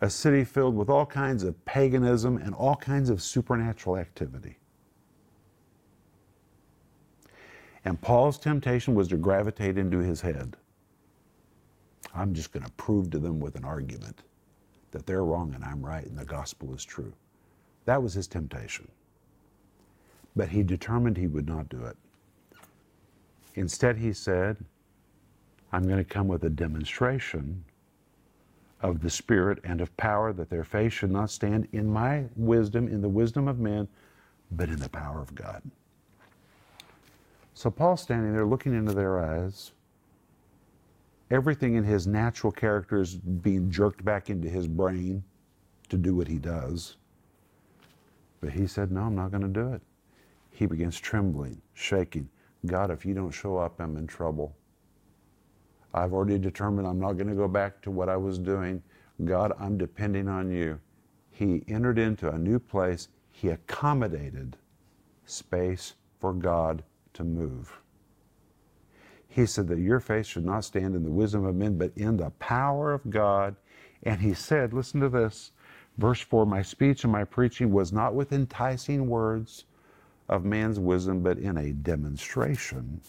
a 0.00 0.10
city 0.10 0.44
filled 0.44 0.76
with 0.76 0.90
all 0.90 1.06
kinds 1.06 1.42
of 1.42 1.64
paganism 1.64 2.36
and 2.36 2.54
all 2.54 2.76
kinds 2.76 3.08
of 3.08 3.22
supernatural 3.22 3.96
activity. 3.96 4.58
And 7.86 8.00
Paul's 8.00 8.36
temptation 8.36 8.96
was 8.96 9.06
to 9.08 9.16
gravitate 9.16 9.78
into 9.78 9.98
his 9.98 10.20
head. 10.20 10.56
I'm 12.12 12.34
just 12.34 12.52
going 12.52 12.64
to 12.66 12.72
prove 12.72 13.10
to 13.10 13.20
them 13.20 13.38
with 13.38 13.54
an 13.54 13.64
argument 13.64 14.22
that 14.90 15.06
they're 15.06 15.24
wrong 15.24 15.54
and 15.54 15.64
I'm 15.64 15.86
right 15.86 16.04
and 16.04 16.18
the 16.18 16.24
gospel 16.24 16.74
is 16.74 16.84
true. 16.84 17.12
That 17.84 18.02
was 18.02 18.12
his 18.12 18.26
temptation. 18.26 18.88
But 20.34 20.48
he 20.48 20.64
determined 20.64 21.16
he 21.16 21.28
would 21.28 21.46
not 21.46 21.68
do 21.68 21.84
it. 21.84 21.96
Instead, 23.54 23.96
he 23.96 24.12
said, 24.12 24.56
I'm 25.72 25.84
going 25.84 25.98
to 25.98 26.04
come 26.04 26.26
with 26.26 26.42
a 26.42 26.50
demonstration 26.50 27.64
of 28.80 29.00
the 29.00 29.10
Spirit 29.10 29.60
and 29.62 29.80
of 29.80 29.96
power, 29.96 30.32
that 30.32 30.50
their 30.50 30.64
faith 30.64 30.92
should 30.92 31.12
not 31.12 31.30
stand 31.30 31.68
in 31.70 31.86
my 31.86 32.24
wisdom, 32.34 32.88
in 32.88 33.00
the 33.00 33.08
wisdom 33.08 33.46
of 33.46 33.60
men, 33.60 33.86
but 34.50 34.68
in 34.68 34.80
the 34.80 34.88
power 34.88 35.20
of 35.20 35.36
God. 35.36 35.62
So 37.56 37.70
Paul's 37.70 38.02
standing 38.02 38.34
there 38.34 38.44
looking 38.44 38.74
into 38.74 38.92
their 38.92 39.18
eyes. 39.18 39.72
Everything 41.30 41.76
in 41.76 41.84
his 41.84 42.06
natural 42.06 42.52
character 42.52 43.00
is 43.00 43.14
being 43.14 43.70
jerked 43.70 44.04
back 44.04 44.28
into 44.28 44.46
his 44.46 44.68
brain 44.68 45.24
to 45.88 45.96
do 45.96 46.14
what 46.14 46.28
he 46.28 46.36
does. 46.36 46.98
But 48.42 48.52
he 48.52 48.66
said, 48.66 48.92
No, 48.92 49.04
I'm 49.04 49.14
not 49.14 49.30
going 49.30 49.42
to 49.42 49.48
do 49.48 49.72
it. 49.72 49.80
He 50.50 50.66
begins 50.66 51.00
trembling, 51.00 51.62
shaking. 51.72 52.28
God, 52.66 52.90
if 52.90 53.06
you 53.06 53.14
don't 53.14 53.30
show 53.30 53.56
up, 53.56 53.80
I'm 53.80 53.96
in 53.96 54.06
trouble. 54.06 54.54
I've 55.94 56.12
already 56.12 56.38
determined 56.38 56.86
I'm 56.86 57.00
not 57.00 57.14
going 57.14 57.28
to 57.28 57.34
go 57.34 57.48
back 57.48 57.80
to 57.82 57.90
what 57.90 58.10
I 58.10 58.18
was 58.18 58.38
doing. 58.38 58.82
God, 59.24 59.54
I'm 59.58 59.78
depending 59.78 60.28
on 60.28 60.50
you. 60.50 60.78
He 61.30 61.64
entered 61.68 61.98
into 61.98 62.30
a 62.30 62.36
new 62.36 62.58
place. 62.58 63.08
He 63.32 63.48
accommodated 63.48 64.58
space 65.24 65.94
for 66.20 66.34
God 66.34 66.84
to 67.16 67.24
move. 67.24 67.78
He 69.28 69.46
said 69.46 69.68
that 69.68 69.78
your 69.78 70.00
faith 70.00 70.26
should 70.26 70.46
not 70.46 70.64
stand 70.64 70.94
in 70.94 71.02
the 71.02 71.10
wisdom 71.10 71.44
of 71.44 71.54
men, 71.54 71.76
but 71.76 71.92
in 71.96 72.16
the 72.16 72.30
power 72.38 72.92
of 72.92 73.10
God. 73.10 73.56
And 74.02 74.20
he 74.20 74.32
said, 74.32 74.72
listen 74.72 75.00
to 75.00 75.08
this, 75.08 75.50
verse 75.98 76.20
4 76.20 76.46
My 76.46 76.62
speech 76.62 77.04
and 77.04 77.12
my 77.12 77.24
preaching 77.24 77.70
was 77.70 77.92
not 77.92 78.14
with 78.14 78.32
enticing 78.32 79.08
words 79.08 79.64
of 80.28 80.44
man's 80.44 80.78
wisdom, 80.78 81.20
but 81.20 81.38
in 81.38 81.58
a 81.58 81.72
demonstration 81.72 83.00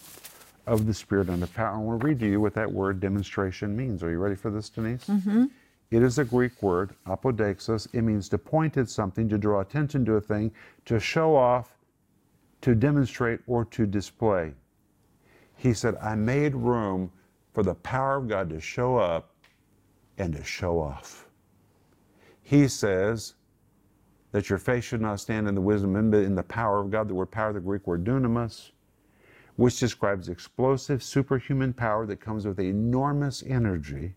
of 0.65 0.85
the 0.85 0.93
Spirit 0.93 1.29
and 1.29 1.41
the 1.41 1.47
power. 1.47 1.75
I 1.75 1.77
want 1.77 2.01
to 2.01 2.07
read 2.07 2.19
to 2.19 2.27
you 2.27 2.41
what 2.41 2.53
that 2.55 2.71
word 2.71 2.99
demonstration 2.99 3.75
means. 3.75 4.03
Are 4.03 4.11
you 4.11 4.19
ready 4.19 4.35
for 4.35 4.51
this, 4.51 4.69
Denise? 4.69 5.05
Mm-hmm. 5.05 5.45
It 5.89 6.03
is 6.03 6.19
a 6.19 6.25
Greek 6.25 6.61
word, 6.61 6.93
apodeixis. 7.07 7.87
It 7.93 8.01
means 8.01 8.27
to 8.29 8.37
point 8.37 8.75
at 8.75 8.89
something, 8.89 9.29
to 9.29 9.37
draw 9.37 9.61
attention 9.61 10.03
to 10.05 10.15
a 10.15 10.21
thing, 10.21 10.51
to 10.85 10.99
show 10.99 11.35
off, 11.35 11.76
to 12.61 12.75
demonstrate 12.75 13.39
or 13.47 13.65
to 13.65 13.85
display. 13.85 14.53
He 15.55 15.73
said, 15.73 15.95
I 16.01 16.15
made 16.15 16.55
room 16.55 17.11
for 17.53 17.63
the 17.63 17.75
power 17.75 18.17
of 18.17 18.27
God 18.27 18.49
to 18.49 18.61
show 18.61 18.97
up 18.97 19.31
and 20.17 20.35
to 20.35 20.43
show 20.43 20.79
off. 20.79 21.27
He 22.41 22.67
says 22.67 23.35
that 24.31 24.49
your 24.49 24.59
faith 24.59 24.83
should 24.83 25.01
not 25.01 25.19
stand 25.19 25.47
in 25.47 25.55
the 25.55 25.61
wisdom 25.61 25.95
and 25.95 26.13
in 26.13 26.35
the 26.35 26.43
power 26.43 26.79
of 26.79 26.91
God. 26.91 27.07
The 27.07 27.15
word 27.15 27.31
power, 27.31 27.53
the 27.53 27.59
Greek 27.59 27.87
word 27.87 28.03
dunamis, 28.03 28.71
which 29.55 29.79
describes 29.79 30.29
explosive 30.29 31.01
superhuman 31.01 31.73
power 31.73 32.05
that 32.05 32.19
comes 32.19 32.45
with 32.45 32.59
enormous 32.59 33.43
energy 33.47 34.13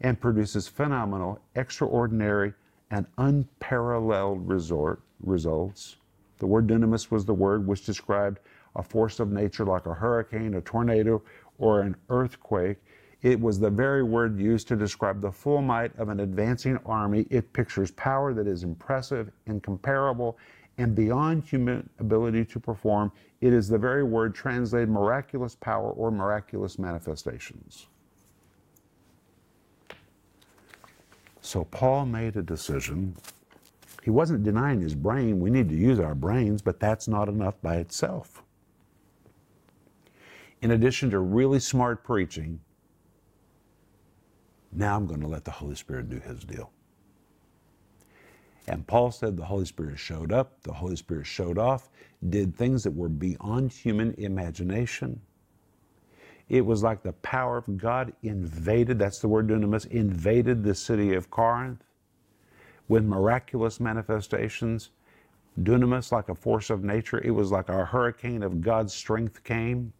and 0.00 0.20
produces 0.20 0.66
phenomenal, 0.66 1.40
extraordinary, 1.54 2.52
and 2.90 3.06
unparalleled 3.18 4.48
resort, 4.48 5.00
results. 5.20 5.96
The 6.44 6.48
word 6.48 6.66
dunamis 6.66 7.10
was 7.10 7.24
the 7.24 7.32
word 7.32 7.66
which 7.66 7.86
described 7.86 8.38
a 8.76 8.82
force 8.82 9.18
of 9.18 9.32
nature 9.32 9.64
like 9.64 9.86
a 9.86 9.94
hurricane, 9.94 10.52
a 10.52 10.60
tornado, 10.60 11.22
or 11.56 11.80
an 11.80 11.96
earthquake. 12.10 12.76
It 13.22 13.40
was 13.40 13.58
the 13.58 13.70
very 13.70 14.02
word 14.02 14.38
used 14.38 14.68
to 14.68 14.76
describe 14.76 15.22
the 15.22 15.32
full 15.32 15.62
might 15.62 15.98
of 15.98 16.10
an 16.10 16.20
advancing 16.20 16.76
army. 16.84 17.26
It 17.30 17.50
pictures 17.54 17.92
power 17.92 18.34
that 18.34 18.46
is 18.46 18.62
impressive, 18.62 19.30
incomparable, 19.46 20.36
and 20.76 20.94
beyond 20.94 21.44
human 21.44 21.88
ability 21.98 22.44
to 22.44 22.60
perform. 22.60 23.10
It 23.40 23.54
is 23.54 23.66
the 23.66 23.78
very 23.78 24.02
word 24.02 24.34
translated 24.34 24.90
miraculous 24.90 25.54
power 25.54 25.92
or 25.92 26.10
miraculous 26.10 26.78
manifestations. 26.78 27.86
So 31.40 31.64
Paul 31.64 32.04
made 32.04 32.36
a 32.36 32.42
decision 32.42 33.16
he 34.04 34.10
wasn't 34.10 34.42
denying 34.42 34.82
his 34.82 34.94
brain. 34.94 35.40
We 35.40 35.48
need 35.48 35.70
to 35.70 35.74
use 35.74 35.98
our 35.98 36.14
brains, 36.14 36.60
but 36.60 36.78
that's 36.78 37.08
not 37.08 37.26
enough 37.26 37.54
by 37.62 37.76
itself. 37.76 38.42
In 40.60 40.72
addition 40.72 41.08
to 41.10 41.20
really 41.20 41.58
smart 41.58 42.04
preaching, 42.04 42.60
now 44.70 44.94
I'm 44.94 45.06
going 45.06 45.22
to 45.22 45.26
let 45.26 45.46
the 45.46 45.52
Holy 45.52 45.74
Spirit 45.74 46.10
do 46.10 46.20
his 46.20 46.44
deal. 46.44 46.70
And 48.68 48.86
Paul 48.86 49.10
said 49.10 49.38
the 49.38 49.44
Holy 49.46 49.64
Spirit 49.64 49.98
showed 49.98 50.32
up, 50.32 50.62
the 50.64 50.74
Holy 50.74 50.96
Spirit 50.96 51.26
showed 51.26 51.56
off, 51.56 51.88
did 52.28 52.54
things 52.54 52.84
that 52.84 52.94
were 52.94 53.08
beyond 53.08 53.72
human 53.72 54.12
imagination. 54.18 55.18
It 56.50 56.66
was 56.66 56.82
like 56.82 57.02
the 57.02 57.14
power 57.14 57.56
of 57.56 57.78
God 57.78 58.12
invaded, 58.22 58.98
that's 58.98 59.20
the 59.20 59.28
word 59.28 59.48
dunamis, 59.48 59.86
invaded 59.86 60.62
the 60.62 60.74
city 60.74 61.14
of 61.14 61.30
Corinth 61.30 61.82
with 62.88 63.04
miraculous 63.04 63.80
manifestations, 63.80 64.90
dunamis, 65.62 66.12
like 66.12 66.28
a 66.28 66.34
force 66.34 66.70
of 66.70 66.84
nature. 66.84 67.20
It 67.24 67.30
was 67.30 67.50
like 67.50 67.68
a 67.68 67.84
hurricane 67.84 68.42
of 68.42 68.60
God's 68.60 68.92
strength 68.92 69.42
came, 69.44 69.92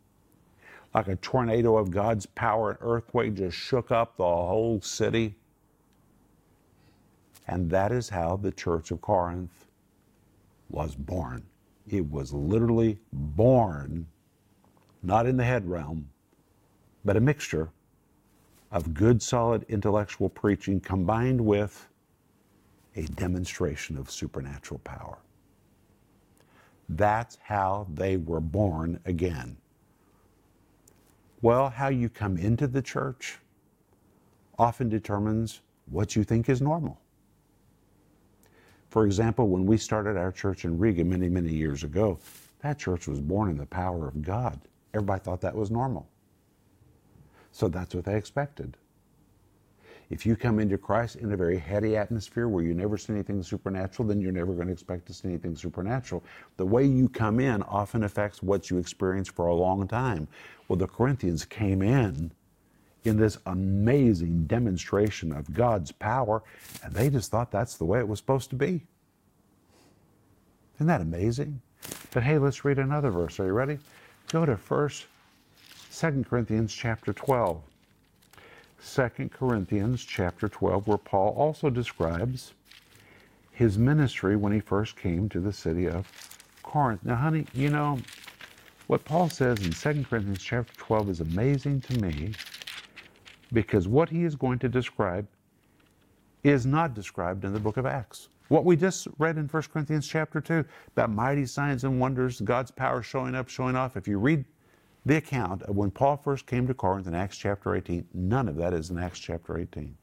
like 0.95 1.09
a 1.09 1.17
tornado 1.17 1.77
of 1.77 1.91
God's 1.91 2.27
power, 2.27 2.73
an 2.73 2.79
earthquake 2.81 3.35
just 3.35 3.57
shook 3.57 3.91
up 3.91 4.17
the 4.17 4.25
whole 4.25 4.81
city. 4.81 5.35
And 7.49 7.71
that 7.71 7.93
is 7.93 8.09
how 8.09 8.37
the 8.37 8.53
church 8.53 8.91
of 8.91 9.01
Corinth 9.01 9.67
was 10.71 10.95
born. 10.95 11.45
It 11.89 12.11
was 12.11 12.33
literally 12.33 12.99
born, 13.13 14.07
not 15.03 15.27
in 15.27 15.37
the 15.37 15.45
head 15.45 15.69
realm, 15.69 16.09
but 17.05 17.17
a 17.17 17.21
mixture 17.21 17.71
of 18.73 18.95
good, 18.95 19.21
solid 19.21 19.65
intellectual 19.69 20.29
preaching 20.29 20.81
combined 20.81 21.41
with 21.41 21.87
a 22.97 23.03
demonstration 23.03 23.97
of 23.97 24.11
supernatural 24.11 24.81
power. 24.81 25.19
That's 26.89 27.39
how 27.43 27.87
they 27.93 28.17
were 28.17 28.41
born 28.41 29.01
again. 29.05 29.57
Well, 31.43 31.71
how 31.71 31.89
you 31.89 32.09
come 32.09 32.37
into 32.37 32.67
the 32.67 32.83
church 32.83 33.39
often 34.59 34.89
determines 34.89 35.61
what 35.87 36.17
you 36.17 36.25
think 36.25 36.49
is 36.49 36.63
normal. 36.63 36.99
For 38.91 39.05
example, 39.05 39.49
when 39.49 39.67
we 39.67 39.77
started 39.77 40.17
our 40.17 40.31
church 40.31 40.65
in 40.65 40.79
Riga 40.79 41.05
many, 41.05 41.29
many 41.29 41.53
years 41.53 41.83
ago, 41.83 42.19
that 42.61 42.79
church 42.79 43.09
was 43.09 43.21
born 43.21 43.51
in 43.51 43.59
the 43.59 43.67
power 43.67 44.07
of 44.07 44.23
God. 44.23 44.61
Everybody 44.95 45.21
thought 45.21 45.41
that 45.41 45.55
was 45.55 45.71
normal. 45.71 46.09
So 47.51 47.69
that's 47.69 47.95
what 47.95 48.05
they 48.05 48.17
expected. 48.17 48.77
If 50.15 50.25
you 50.25 50.37
come 50.37 50.61
into 50.61 50.79
Christ 50.79 51.17
in 51.17 51.33
a 51.33 51.37
very 51.37 51.59
heady 51.59 51.97
atmosphere 51.97 52.47
where 52.47 52.63
you 52.63 52.73
never 52.73 52.97
see 52.97 53.13
anything 53.13 53.43
supernatural, 53.43 54.07
then 54.07 54.21
you're 54.21 54.31
never 54.31 54.53
going 54.53 54.69
to 54.69 54.73
expect 54.73 55.07
to 55.07 55.13
see 55.13 55.27
anything 55.27 55.57
supernatural. 55.57 56.23
The 56.57 56.65
way 56.65 56.85
you 56.85 57.09
come 57.09 57.41
in 57.41 57.65
often 57.65 58.05
affects 58.05 58.41
what 58.41 58.71
you 58.71 58.79
experience 58.79 59.27
for 59.27 59.49
a 59.49 59.55
long 59.55 59.89
time. 59.89 60.29
Well, 60.69 60.77
the 60.77 60.87
Corinthians 60.87 61.45
came 61.45 61.83
in 61.83 62.31
in 63.03 63.17
this 63.17 63.39
amazing 63.47 64.45
demonstration 64.45 65.33
of 65.33 65.53
God's 65.53 65.91
power, 65.91 66.45
and 66.85 66.95
they 66.95 67.11
just 67.11 67.33
thought 67.33 67.51
that's 67.51 67.75
the 67.75 67.85
way 67.85 67.99
it 67.99 68.07
was 68.07 68.21
supposed 68.21 68.51
to 68.51 68.57
be. 68.57 68.83
Isn't 70.77 70.87
that 70.87 71.01
amazing? 71.01 71.61
But 72.13 72.23
hey, 72.23 72.39
let's 72.39 72.65
read 72.65 72.79
another 72.79 73.11
verse. 73.11 73.41
Are 73.41 73.47
you 73.47 73.53
ready? 73.53 73.81
Go 74.29 74.47
to 74.47 74.57
first, 74.57 75.07
Second 75.91 76.29
Corinthians 76.29 76.73
chapter 76.73 77.13
12. 77.13 77.61
2 78.85 79.31
Corinthians 79.31 80.05
chapter 80.05 80.49
12, 80.49 80.87
where 80.87 80.99
Paul 80.99 81.35
also 81.37 81.71
describes 81.71 82.53
his 83.51 83.79
ministry 83.79 84.37
when 84.37 84.53
he 84.53 84.61
first 84.61 84.97
came 84.97 85.29
to 85.31 85.41
the 85.41 85.53
city 85.53 85.89
of 85.89 86.11
Corinth. 86.63 87.05
Now, 87.05 87.17
honey, 87.17 87.47
you 87.55 87.71
know, 87.71 87.99
what 88.87 89.05
Paul 89.05 89.31
says 89.31 89.59
in 89.65 89.73
2 89.73 90.05
Corinthians 90.05 90.43
chapter 90.43 90.75
12 90.77 91.09
is 91.09 91.21
amazing 91.21 91.81
to 91.83 91.99
me 92.01 92.33
because 93.53 93.89
what 93.89 94.11
he 94.11 94.25
is 94.25 94.35
going 94.37 94.59
to 94.59 94.69
describe 94.69 95.27
is 96.43 96.67
not 96.67 96.95
described 96.95 97.45
in 97.45 97.55
the 97.55 97.61
book 97.61 97.79
of 97.79 97.87
Acts. 97.87 98.29
What 98.49 98.67
we 98.67 98.77
just 98.77 99.09
read 99.19 99.39
in 99.39 99.49
1 99.49 99.63
Corinthians 99.73 100.07
chapter 100.07 100.41
2 100.41 100.65
about 100.89 101.11
mighty 101.11 101.47
signs 101.47 101.85
and 101.85 101.99
wonders, 101.99 102.41
God's 102.43 102.71
power 102.71 103.03
showing 103.03 103.35
up, 103.35 103.49
showing 103.49 103.77
off. 103.77 103.97
If 103.97 104.07
you 104.07 104.19
read 104.19 104.45
the 105.07 105.17
account 105.17 105.63
of 105.65 105.77
when 105.77 105.91
Paul 105.91 106.17
first 106.17 106.47
came 106.47 106.67
to 106.67 106.75
Corinth 106.75 107.07
in 107.07 107.15
Acts 107.15 107.37
chapter 107.37 107.75
18, 107.75 108.07
none 108.15 108.49
of 108.49 108.57
that 108.57 108.73
is 108.73 108.91
in 108.91 108.99
Acts 108.99 109.19
chapter 109.19 109.59
18. 109.59 109.97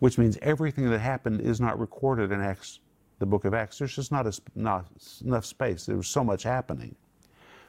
Which 0.00 0.18
means 0.18 0.36
everything 0.42 0.90
that 0.90 0.98
happened 0.98 1.40
is 1.40 1.60
not 1.60 1.78
recorded 1.78 2.32
in 2.32 2.40
Acts, 2.40 2.80
the 3.20 3.26
book 3.26 3.44
of 3.44 3.54
Acts. 3.54 3.78
There's 3.78 3.94
just 3.94 4.12
not, 4.12 4.26
a, 4.26 4.38
not 4.54 4.86
enough 5.24 5.46
space. 5.46 5.86
There 5.86 5.96
was 5.96 6.08
so 6.08 6.22
much 6.22 6.42
happening. 6.42 6.94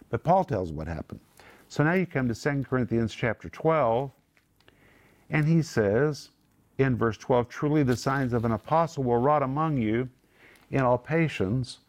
But 0.09 0.23
Paul 0.23 0.43
tells 0.43 0.71
what 0.71 0.87
happened. 0.87 1.21
So 1.69 1.83
now 1.83 1.93
you 1.93 2.05
come 2.05 2.27
to 2.27 2.35
2 2.35 2.63
Corinthians 2.63 3.13
chapter 3.13 3.49
12, 3.49 4.11
and 5.29 5.47
he 5.47 5.61
says 5.61 6.29
in 6.77 6.97
verse 6.97 7.17
12, 7.17 7.47
Truly 7.47 7.83
the 7.83 7.95
signs 7.95 8.33
of 8.33 8.45
an 8.45 8.51
apostle 8.51 9.03
were 9.03 9.19
wrought 9.19 9.43
among 9.43 9.77
you 9.77 10.09
in 10.69 10.81
all 10.81 10.97
patience, 10.97 11.79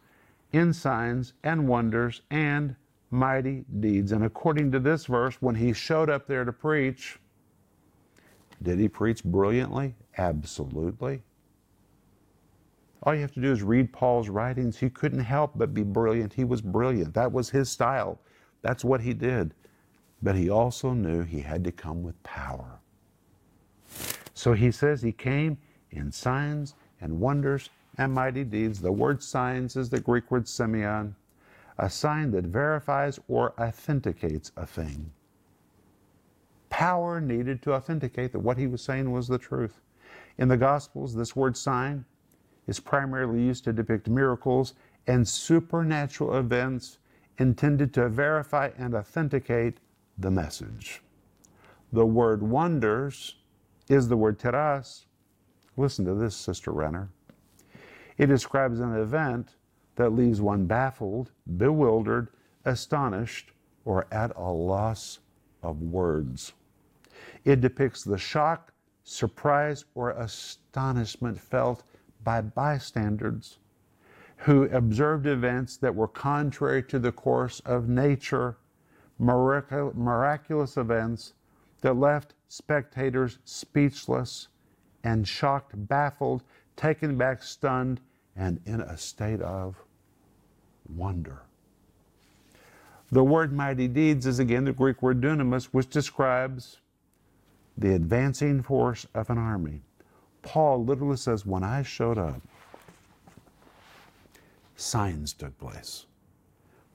in 0.53 0.71
signs 0.71 1.33
and 1.43 1.67
wonders 1.67 2.21
and 2.31 2.75
mighty 3.11 3.65
deeds. 3.79 4.11
And 4.11 4.23
according 4.23 4.71
to 4.71 4.79
this 4.79 5.05
verse, 5.05 5.35
when 5.41 5.55
he 5.55 5.73
showed 5.73 6.09
up 6.09 6.27
there 6.27 6.43
to 6.43 6.53
preach, 6.53 7.19
did 8.61 8.79
he 8.79 8.87
preach 8.87 9.23
brilliantly? 9.23 9.95
Absolutely. 10.17 11.21
All 13.03 13.13
you 13.13 13.21
have 13.21 13.33
to 13.33 13.41
do 13.41 13.51
is 13.51 13.61
read 13.61 13.93
Paul's 13.93 14.29
writings. 14.29 14.77
He 14.77 14.89
couldn't 14.89 15.19
help 15.19 15.51
but 15.55 15.73
be 15.73 15.83
brilliant. 15.83 16.33
He 16.33 16.43
was 16.43 16.61
brilliant. 16.61 17.13
That 17.13 17.31
was 17.31 17.49
his 17.49 17.69
style. 17.69 18.19
That's 18.61 18.83
what 18.83 19.01
he 19.01 19.13
did. 19.13 19.53
But 20.23 20.35
he 20.35 20.49
also 20.49 20.93
knew 20.93 21.21
he 21.21 21.41
had 21.41 21.63
to 21.65 21.71
come 21.71 22.01
with 22.01 22.21
power. 22.23 22.79
So 24.33 24.53
he 24.53 24.71
says 24.71 25.01
he 25.01 25.11
came 25.11 25.57
in 25.91 26.11
signs 26.11 26.73
and 26.99 27.19
wonders 27.19 27.69
and 27.97 28.11
mighty 28.11 28.43
deeds. 28.43 28.81
The 28.81 28.91
word 28.91 29.21
signs 29.21 29.75
is 29.75 29.89
the 29.89 29.99
Greek 29.99 30.31
word 30.31 30.45
semeion 30.45 31.13
a 31.77 31.89
sign 31.89 32.31
that 32.31 32.45
verifies 32.45 33.19
or 33.27 33.53
authenticates 33.59 34.51
a 34.55 34.65
thing. 34.65 35.11
Power 36.69 37.21
needed 37.21 37.61
to 37.61 37.73
authenticate 37.73 38.31
that 38.31 38.39
what 38.39 38.57
he 38.57 38.67
was 38.67 38.81
saying 38.81 39.11
was 39.11 39.27
the 39.27 39.37
truth. 39.37 39.81
In 40.37 40.47
the 40.47 40.57
Gospels, 40.57 41.15
this 41.15 41.35
word 41.35 41.55
sign 41.55 42.05
is 42.67 42.79
primarily 42.79 43.41
used 43.41 43.63
to 43.65 43.73
depict 43.73 44.07
miracles 44.07 44.73
and 45.07 45.27
supernatural 45.27 46.37
events 46.37 46.97
intended 47.37 47.93
to 47.93 48.09
verify 48.09 48.71
and 48.77 48.95
authenticate 48.95 49.79
the 50.17 50.31
message. 50.31 51.01
The 51.91 52.05
word 52.05 52.41
wonders 52.41 53.35
is 53.89 54.07
the 54.07 54.17
word 54.17 54.39
teras. 54.39 55.05
Listen 55.77 56.05
to 56.05 56.13
this, 56.13 56.35
Sister 56.35 56.71
Renner. 56.71 57.09
It 58.17 58.27
describes 58.27 58.79
an 58.79 58.95
event 58.95 59.55
that 59.95 60.11
leaves 60.11 60.41
one 60.41 60.65
baffled, 60.65 61.31
bewildered, 61.57 62.29
astonished, 62.65 63.51
or 63.85 64.07
at 64.11 64.35
a 64.35 64.51
loss 64.51 65.19
of 65.63 65.81
words. 65.81 66.53
It 67.43 67.61
depicts 67.61 68.03
the 68.03 68.17
shock, 68.17 68.73
surprise, 69.03 69.85
or 69.93 70.11
astonishment 70.11 71.39
felt 71.39 71.83
by 72.23 72.41
bystanders 72.41 73.59
who 74.37 74.63
observed 74.65 75.27
events 75.27 75.77
that 75.77 75.95
were 75.95 76.07
contrary 76.07 76.83
to 76.83 76.99
the 76.99 77.11
course 77.11 77.61
of 77.61 77.87
nature, 77.87 78.57
miraculous 79.17 80.75
events 80.75 81.33
that 81.81 81.93
left 81.93 82.33
spectators 82.47 83.37
speechless 83.45 84.47
and 85.03 85.27
shocked, 85.27 85.73
baffled, 85.87 86.43
taken 86.75 87.17
back, 87.17 87.41
stunned, 87.43 88.01
and 88.35 88.59
in 88.65 88.81
a 88.81 88.97
state 88.97 89.41
of 89.41 89.75
wonder. 90.93 91.41
The 93.11 93.23
word 93.23 93.53
mighty 93.53 93.87
deeds 93.87 94.25
is 94.25 94.39
again 94.39 94.65
the 94.65 94.73
Greek 94.73 95.01
word 95.01 95.21
dunamis, 95.21 95.65
which 95.65 95.89
describes 95.89 96.77
the 97.77 97.93
advancing 97.93 98.61
force 98.61 99.05
of 99.13 99.29
an 99.29 99.37
army. 99.37 99.81
Paul 100.41 100.83
literally 100.83 101.17
says, 101.17 101.45
When 101.45 101.63
I 101.63 101.83
showed 101.83 102.17
up, 102.17 102.41
signs 104.75 105.33
took 105.33 105.57
place. 105.59 106.05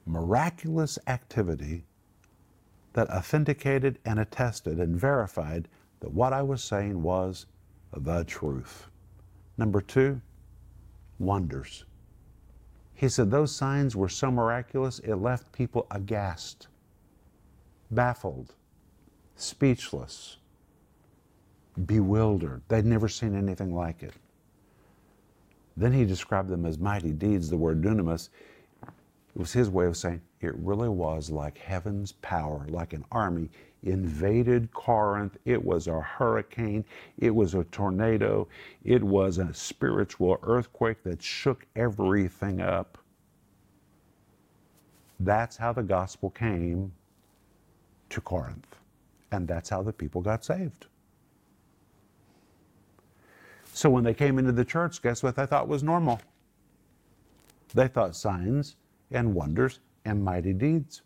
Miraculous 0.05 0.97
activity 1.07 1.85
that 2.93 3.09
authenticated 3.09 3.99
and 4.05 4.19
attested 4.19 4.79
and 4.79 4.99
verified 4.99 5.67
that 6.01 6.11
what 6.11 6.33
I 6.33 6.41
was 6.41 6.63
saying 6.63 7.01
was 7.01 7.45
the 7.95 8.23
truth. 8.25 8.87
Number 9.57 9.81
two, 9.81 10.21
wonders. 11.21 11.85
He 12.93 13.09
said 13.09 13.31
those 13.31 13.55
signs 13.55 13.95
were 13.95 14.09
so 14.09 14.29
miraculous, 14.29 14.99
it 14.99 15.15
left 15.15 15.51
people 15.51 15.87
aghast, 15.91 16.67
baffled, 17.89 18.53
speechless, 19.35 20.37
bewildered. 21.85 22.61
They'd 22.67 22.85
never 22.85 23.07
seen 23.07 23.35
anything 23.35 23.73
like 23.73 24.03
it. 24.03 24.13
Then 25.77 25.93
he 25.93 26.05
described 26.05 26.49
them 26.49 26.65
as 26.65 26.77
mighty 26.77 27.11
deeds, 27.11 27.49
the 27.49 27.57
word 27.57 27.81
dunamis. 27.81 28.29
It 28.83 29.39
was 29.39 29.53
his 29.53 29.69
way 29.69 29.85
of 29.85 29.95
saying 29.95 30.21
it 30.41 30.53
really 30.57 30.89
was 30.89 31.29
like 31.29 31.57
heaven's 31.57 32.11
power, 32.11 32.65
like 32.69 32.93
an 32.93 33.05
army 33.11 33.49
invaded 33.83 34.71
Corinth. 34.73 35.37
It 35.45 35.63
was 35.63 35.87
a 35.87 35.99
hurricane, 35.99 36.85
it 37.17 37.33
was 37.33 37.55
a 37.55 37.63
tornado, 37.65 38.47
it 38.83 39.03
was 39.03 39.37
a 39.37 39.53
spiritual 39.53 40.39
earthquake 40.43 41.03
that 41.03 41.21
shook 41.21 41.65
everything 41.75 42.61
up. 42.61 42.97
That's 45.19 45.57
how 45.57 45.73
the 45.73 45.83
gospel 45.83 46.31
came 46.31 46.91
to 48.09 48.21
Corinth, 48.21 48.75
and 49.31 49.47
that's 49.47 49.69
how 49.69 49.81
the 49.83 49.93
people 49.93 50.21
got 50.21 50.43
saved. 50.43 50.87
So 53.73 53.89
when 53.89 54.03
they 54.03 54.13
came 54.13 54.37
into 54.37 54.51
the 54.51 54.65
church, 54.65 55.01
guess 55.01 55.23
what 55.23 55.35
they 55.35 55.45
thought 55.45 55.67
was 55.67 55.81
normal? 55.81 56.19
They 57.73 57.87
thought 57.87 58.15
signs 58.15 58.75
and 59.11 59.33
wonders 59.33 59.79
and 60.03 60.23
mighty 60.23 60.53
deeds 60.53 61.03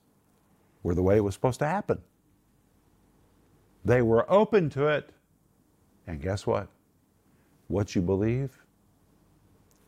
were 0.84 0.96
the 0.96 1.02
way 1.04 1.18
it 1.18 1.24
was 1.24 1.34
supposed 1.34 1.60
to 1.60 1.68
happen. 1.68 2.02
They 3.86 4.02
were 4.02 4.30
open 4.32 4.70
to 4.72 4.88
it. 4.88 5.12
And 6.08 6.20
guess 6.20 6.46
what? 6.46 6.68
What 7.68 7.96
you 7.96 8.02
believe 8.02 8.52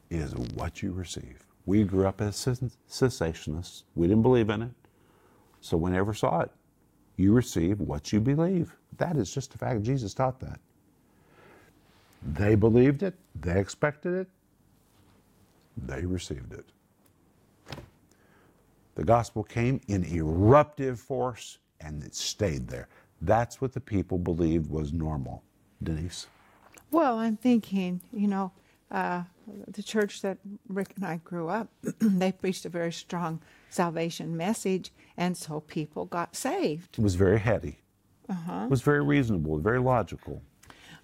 is 0.10 0.34
what 0.36 0.82
you 0.82 0.92
receive. 0.94 1.44
We 1.66 1.84
grew 1.84 2.08
up 2.08 2.22
as 2.22 2.36
cessationists. 2.90 3.84
We 3.96 4.08
didn't 4.08 4.24
believe 4.24 4.50
in 4.50 4.62
it. 4.62 4.72
So 5.60 5.76
we 5.76 5.92
never 5.92 6.14
saw 6.14 6.42
it. 6.42 6.52
You 7.18 7.34
receive 7.34 7.80
what 7.82 8.14
you 8.14 8.22
believe. 8.22 8.76
That 8.98 9.18
is 9.18 9.34
just 9.34 9.54
a 9.56 9.58
fact. 9.58 9.82
Jesus 9.82 10.14
taught 10.14 10.40
that. 10.40 10.60
They 12.22 12.56
believed 12.56 13.04
it. 13.04 13.16
They 13.40 13.60
expected 13.60 14.14
it. 14.14 14.28
They 15.86 16.06
received 16.06 16.54
it. 16.54 16.66
The 18.96 19.04
gospel 19.04 19.44
came 19.44 19.82
in 19.88 20.04
eruptive 20.06 21.00
force 21.00 21.60
and 21.82 22.04
it 22.04 22.16
stayed 22.16 22.68
there. 22.68 22.88
That's 23.22 23.60
what 23.62 23.74
the 23.74 23.82
people 23.82 24.18
believed 24.18 24.70
was 24.70 24.94
normal. 24.94 25.44
Denise? 25.82 26.28
Well, 26.92 27.18
I'm 27.18 27.38
thinking, 27.38 28.02
you 28.14 28.28
know, 28.28 28.52
uh, 28.92 29.24
the 29.68 29.84
church 29.84 30.22
that 30.22 30.38
Rick 30.70 30.94
and 30.96 31.06
I 31.06 31.18
grew 31.18 31.50
up, 31.50 31.70
they 32.00 32.32
preached 32.32 32.66
a 32.66 32.70
very 32.70 32.92
strong 32.92 33.42
salvation 33.70 34.38
message, 34.38 34.92
and 35.18 35.36
so 35.36 35.60
people 35.62 36.06
got 36.06 36.36
saved. 36.36 36.98
It 36.98 37.04
was 37.04 37.16
very 37.16 37.40
heady. 37.40 37.80
Uh-huh. 38.30 38.64
It 38.66 38.70
was 38.70 38.82
very 38.82 39.04
reasonable, 39.04 39.58
very 39.60 39.80
logical. 39.80 40.42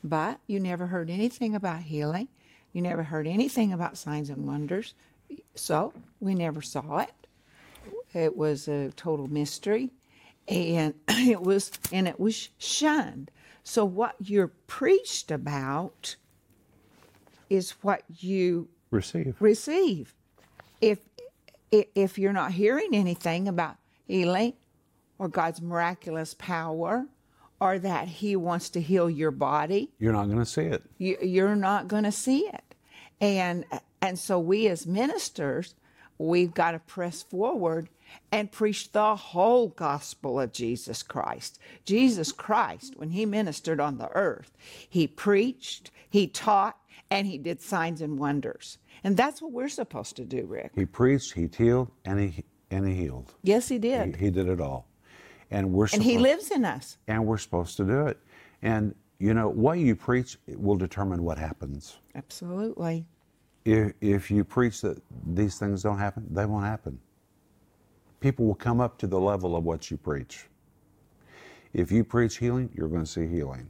But 0.03 0.39
you 0.47 0.59
never 0.59 0.87
heard 0.87 1.09
anything 1.09 1.55
about 1.55 1.81
healing. 1.81 2.27
You 2.73 2.81
never 2.81 3.03
heard 3.03 3.27
anything 3.27 3.71
about 3.71 3.97
signs 3.97 4.29
and 4.29 4.45
wonders. 4.45 4.93
So 5.55 5.93
we 6.19 6.35
never 6.35 6.61
saw 6.61 6.99
it. 6.99 7.13
It 8.13 8.35
was 8.35 8.67
a 8.67 8.91
total 8.91 9.27
mystery. 9.27 9.91
And 10.47 10.93
it 11.07 11.41
was 11.41 11.71
and 11.91 12.07
it 12.07 12.19
was 12.19 12.49
shunned. 12.57 13.31
So 13.63 13.85
what 13.85 14.15
you're 14.19 14.51
preached 14.67 15.31
about 15.31 16.15
is 17.49 17.71
what 17.81 18.03
you 18.09 18.67
Receive. 18.91 19.35
receive. 19.39 20.13
If 20.81 20.99
if 21.71 22.17
you're 22.19 22.33
not 22.33 22.51
hearing 22.51 22.89
anything 22.93 23.47
about 23.47 23.77
healing 24.05 24.53
or 25.17 25.27
God's 25.27 25.61
miraculous 25.61 26.33
power 26.35 27.07
or 27.59 27.79
that 27.79 28.07
he 28.07 28.35
wants 28.35 28.69
to 28.71 28.81
heal 28.81 29.09
your 29.09 29.31
body, 29.31 29.89
You're 29.97 30.13
not 30.13 30.25
going 30.25 30.39
to 30.39 30.45
see 30.45 30.63
it. 30.63 30.83
you, 30.97 31.17
you're 31.21 31.55
not 31.55 31.87
going 31.87 32.03
to 32.03 32.11
see 32.11 32.41
it. 32.41 32.75
And 33.21 33.65
and 34.01 34.19
so 34.19 34.37
we 34.39 34.67
as 34.67 34.85
ministers, 34.85 35.73
we've 36.17 36.53
got 36.53 36.71
to 36.71 36.79
press 36.79 37.23
forward 37.23 37.87
and 38.31 38.51
preach 38.51 38.91
the 38.91 39.15
whole 39.15 39.69
gospel 39.69 40.39
of 40.39 40.51
Jesus 40.51 41.03
Christ. 41.03 41.59
Jesus 41.85 42.31
Christ, 42.31 42.93
when 42.97 43.11
he 43.11 43.25
ministered 43.25 43.79
on 43.79 43.97
the 43.97 44.09
earth, 44.15 44.51
he 44.89 45.07
preached, 45.07 45.91
he 46.09 46.27
taught, 46.27 46.77
and 47.09 47.27
he 47.27 47.37
did 47.37 47.61
signs 47.61 48.01
and 48.01 48.17
wonders. 48.19 48.77
And 49.03 49.15
that's 49.17 49.41
what 49.41 49.51
we're 49.51 49.69
supposed 49.69 50.15
to 50.15 50.25
do, 50.25 50.45
Rick. 50.45 50.71
He 50.75 50.85
preached, 50.85 51.33
he 51.33 51.49
healed, 51.55 51.91
and 52.05 52.19
he 52.19 52.43
and 52.71 52.87
he 52.87 52.95
healed. 52.95 53.33
Yes, 53.43 53.67
he 53.67 53.75
He, 53.75 53.79
did. 53.79 54.15
he 54.15 54.29
did 54.31 54.47
it 54.47 54.59
all, 54.59 54.87
and 55.51 55.71
we're 55.71 55.87
and 55.93 56.01
he 56.01 56.17
lives 56.17 56.49
in 56.51 56.65
us. 56.65 56.97
and 57.07 57.25
we're 57.25 57.37
supposed 57.37 57.77
to 57.77 57.85
do 57.85 58.07
it. 58.07 58.17
And 58.63 58.95
you 59.19 59.33
know 59.33 59.49
what 59.49 59.77
you 59.79 59.95
preach 59.95 60.37
will 60.47 60.75
determine 60.75 61.23
what 61.23 61.37
happens. 61.37 61.97
Absolutely. 62.15 63.05
If 63.65 63.93
if 64.01 64.31
you 64.31 64.43
preach 64.43 64.81
that 64.81 65.01
these 65.27 65.59
things 65.59 65.83
don't 65.83 65.99
happen, 65.99 66.25
they 66.31 66.45
won't 66.45 66.65
happen. 66.65 66.99
People 68.23 68.45
will 68.45 68.55
come 68.55 68.79
up 68.79 68.97
to 68.99 69.05
the 69.05 69.19
level 69.19 69.53
of 69.53 69.65
what 69.65 69.91
you 69.91 69.97
preach. 69.97 70.45
If 71.73 71.91
you 71.91 72.05
preach 72.05 72.37
healing, 72.37 72.69
you're 72.73 72.87
going 72.87 73.03
to 73.03 73.11
see 73.11 73.27
healing. 73.27 73.69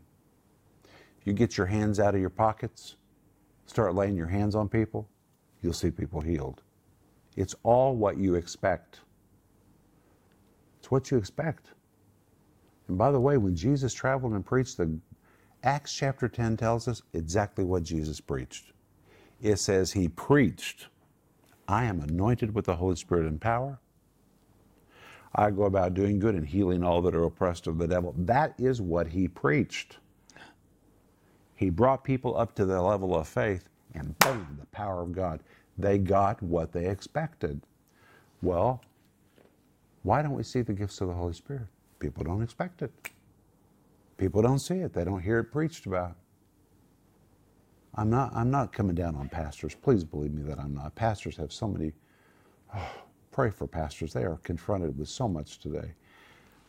If 1.20 1.26
you 1.26 1.34
get 1.34 1.58
your 1.58 1.66
hands 1.66 2.00
out 2.00 2.14
of 2.14 2.22
your 2.22 2.30
pockets, 2.30 2.96
start 3.66 3.96
laying 3.96 4.16
your 4.16 4.28
hands 4.28 4.54
on 4.54 4.70
people, 4.70 5.10
you'll 5.64 5.74
see 5.74 5.90
people 5.90 6.22
healed. 6.22 6.62
It's 7.36 7.56
all 7.64 7.96
what 7.96 8.18
you 8.18 8.36
expect. 8.36 9.00
It's 10.78 10.92
what 10.92 11.10
you 11.10 11.18
expect. 11.18 11.70
And 12.88 12.96
by 12.96 13.12
the 13.12 13.20
way, 13.20 13.38
when 13.38 13.56
Jesus 13.56 13.92
traveled 13.92 14.34
and 14.34 14.46
preached, 14.46 14.78
the 14.78 15.00
Acts 15.64 15.96
chapter 15.96 16.30
10 16.30 16.58
tells 16.58 16.88
us 16.88 17.02
exactly 17.14 17.64
what 17.64 17.82
Jesus 17.82 18.22
preached. 18.22 18.72
It 19.42 19.58
says 19.58 19.94
he 19.94 20.10
preached, 20.10 20.90
I 21.68 21.86
am 21.86 22.02
anointed 22.02 22.54
with 22.54 22.66
the 22.66 22.76
Holy 22.76 22.98
Spirit 22.98 23.26
and 23.26 23.42
power. 23.42 23.80
I 25.36 25.52
go 25.52 25.64
about 25.64 25.94
doing 25.96 26.20
good 26.20 26.36
and 26.36 26.48
healing 26.48 26.84
all 26.84 27.02
that 27.04 27.16
are 27.16 27.24
oppressed 27.24 27.68
of 27.68 27.78
the 27.78 27.88
devil. 27.88 28.14
That 28.18 28.54
is 28.60 28.82
what 28.82 29.08
he 29.08 29.28
preached. 29.28 29.98
He 31.56 31.70
brought 31.70 32.04
people 32.04 32.38
up 32.38 32.56
to 32.56 32.66
the 32.66 32.82
level 32.82 33.16
of 33.16 33.28
faith, 33.28 33.70
and 33.94 34.18
boom, 34.20 34.58
the 34.60 34.66
power 34.68 35.02
of 35.02 35.14
God. 35.14 35.42
They 35.78 35.98
got 35.98 36.42
what 36.44 36.72
they 36.74 36.88
expected. 36.88 37.62
Well, 38.42 38.82
why 40.04 40.22
don't 40.22 40.34
we 40.36 40.44
see 40.44 40.62
the 40.62 40.74
gifts 40.74 41.02
of 41.02 41.08
the 41.08 41.14
Holy 41.14 41.34
Spirit? 41.34 41.68
People 42.00 42.24
don't 42.24 42.44
expect 42.44 42.82
it. 42.82 42.92
People 44.18 44.42
don't 44.42 44.60
see 44.60 44.76
it. 44.76 44.94
They 44.94 45.04
don't 45.04 45.22
hear 45.22 45.40
it 45.40 45.46
preached 45.46 45.86
about. 45.86 46.16
I'm 47.96 48.10
not. 48.10 48.36
I'm 48.36 48.52
not 48.52 48.74
coming 48.74 48.96
down 48.96 49.16
on 49.16 49.30
pastors. 49.30 49.76
Please 49.76 50.04
believe 50.04 50.34
me 50.34 50.44
that 50.44 50.60
I'm 50.60 50.76
not. 50.76 50.96
Pastors 50.96 51.38
have 51.38 51.54
so 51.54 51.68
many. 51.68 51.94
oh, 52.76 53.03
pray 53.34 53.50
for 53.50 53.68
pastors. 53.68 54.14
They 54.14 54.24
are 54.24 54.40
confronted 54.44 54.98
with 54.98 55.10
so 55.10 55.28
much 55.28 55.60
today. 55.60 55.94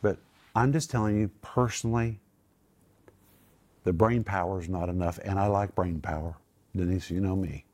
But 0.01 0.17
I'm 0.55 0.73
just 0.73 0.89
telling 0.91 1.17
you 1.19 1.29
personally. 1.41 2.19
The 3.83 3.93
brain 3.93 4.23
power 4.23 4.59
is 4.59 4.67
not 4.67 4.89
enough, 4.89 5.19
and 5.23 5.39
I 5.39 5.45
like 5.45 5.75
brain 5.75 6.01
power. 6.01 6.35
Denise, 6.75 7.11
you 7.11 7.21
know 7.21 7.35
me. 7.35 7.65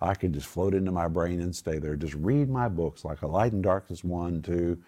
I 0.00 0.14
could 0.14 0.32
just 0.32 0.46
float 0.46 0.72
into 0.72 0.90
my 0.90 1.08
brain 1.08 1.42
and 1.42 1.54
stay 1.54 1.78
there. 1.78 1.94
Just 1.94 2.14
read 2.14 2.48
my 2.48 2.68
books, 2.68 3.04
like 3.04 3.20
A 3.20 3.26
Light 3.26 3.52
in 3.52 3.60
Darkness 3.60 4.02
one, 4.02 4.40
two. 4.40 4.78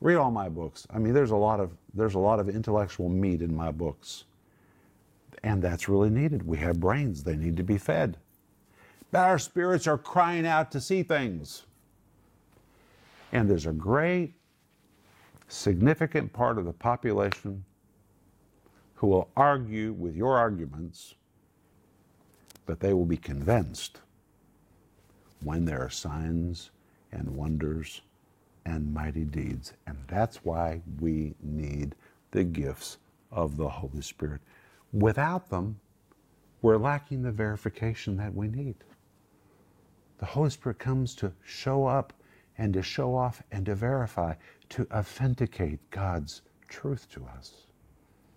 Read 0.00 0.16
all 0.16 0.30
my 0.30 0.48
books. 0.48 0.86
I 0.88 0.98
mean, 0.98 1.14
there's 1.14 1.32
a 1.32 1.36
lot 1.36 1.58
of 1.58 1.72
there's 1.94 2.14
a 2.14 2.20
lot 2.20 2.38
of 2.38 2.48
intellectual 2.48 3.08
meat 3.08 3.42
in 3.42 3.54
my 3.54 3.72
books, 3.72 4.24
and 5.42 5.60
that's 5.60 5.88
really 5.88 6.10
needed. 6.10 6.46
We 6.46 6.58
have 6.58 6.78
brains; 6.78 7.24
they 7.24 7.36
need 7.36 7.56
to 7.56 7.64
be 7.64 7.76
fed. 7.76 8.18
But 9.10 9.20
our 9.20 9.38
spirits 9.38 9.88
are 9.88 9.98
crying 9.98 10.46
out 10.46 10.70
to 10.72 10.80
see 10.80 11.02
things, 11.02 11.64
and 13.32 13.48
there's 13.48 13.66
a 13.66 13.72
great, 13.72 14.34
significant 15.48 16.32
part 16.32 16.58
of 16.58 16.64
the 16.64 16.72
population 16.72 17.64
who 18.94 19.08
will 19.08 19.28
argue 19.36 19.92
with 19.94 20.14
your 20.14 20.38
arguments, 20.38 21.14
but 22.66 22.78
they 22.78 22.92
will 22.92 23.06
be 23.06 23.16
convinced 23.16 24.00
when 25.42 25.64
there 25.64 25.80
are 25.80 25.90
signs 25.90 26.70
and 27.10 27.28
wonders 27.28 28.02
and 28.64 28.94
mighty 28.94 29.24
deeds. 29.24 29.72
And 29.86 29.96
that's 30.06 30.44
why 30.44 30.80
we 31.00 31.34
need 31.42 31.94
the 32.30 32.44
gifts 32.44 32.98
of 33.32 33.56
the 33.56 33.68
Holy 33.68 34.02
Spirit. 34.02 34.40
Without 34.92 35.48
them, 35.48 35.80
we're 36.60 36.76
lacking 36.76 37.22
the 37.22 37.32
verification 37.32 38.16
that 38.18 38.34
we 38.34 38.46
need. 38.46 38.76
The 40.18 40.26
Holy 40.26 40.50
Spirit 40.50 40.78
comes 40.78 41.16
to 41.16 41.32
show 41.44 41.86
up 41.86 42.12
and 42.62 42.72
to 42.72 42.80
show 42.80 43.12
off 43.16 43.42
and 43.50 43.66
to 43.66 43.74
verify, 43.74 44.32
to 44.68 44.86
authenticate 44.92 45.80
God's 45.90 46.42
truth 46.68 47.10
to 47.10 47.26
us. 47.36 47.66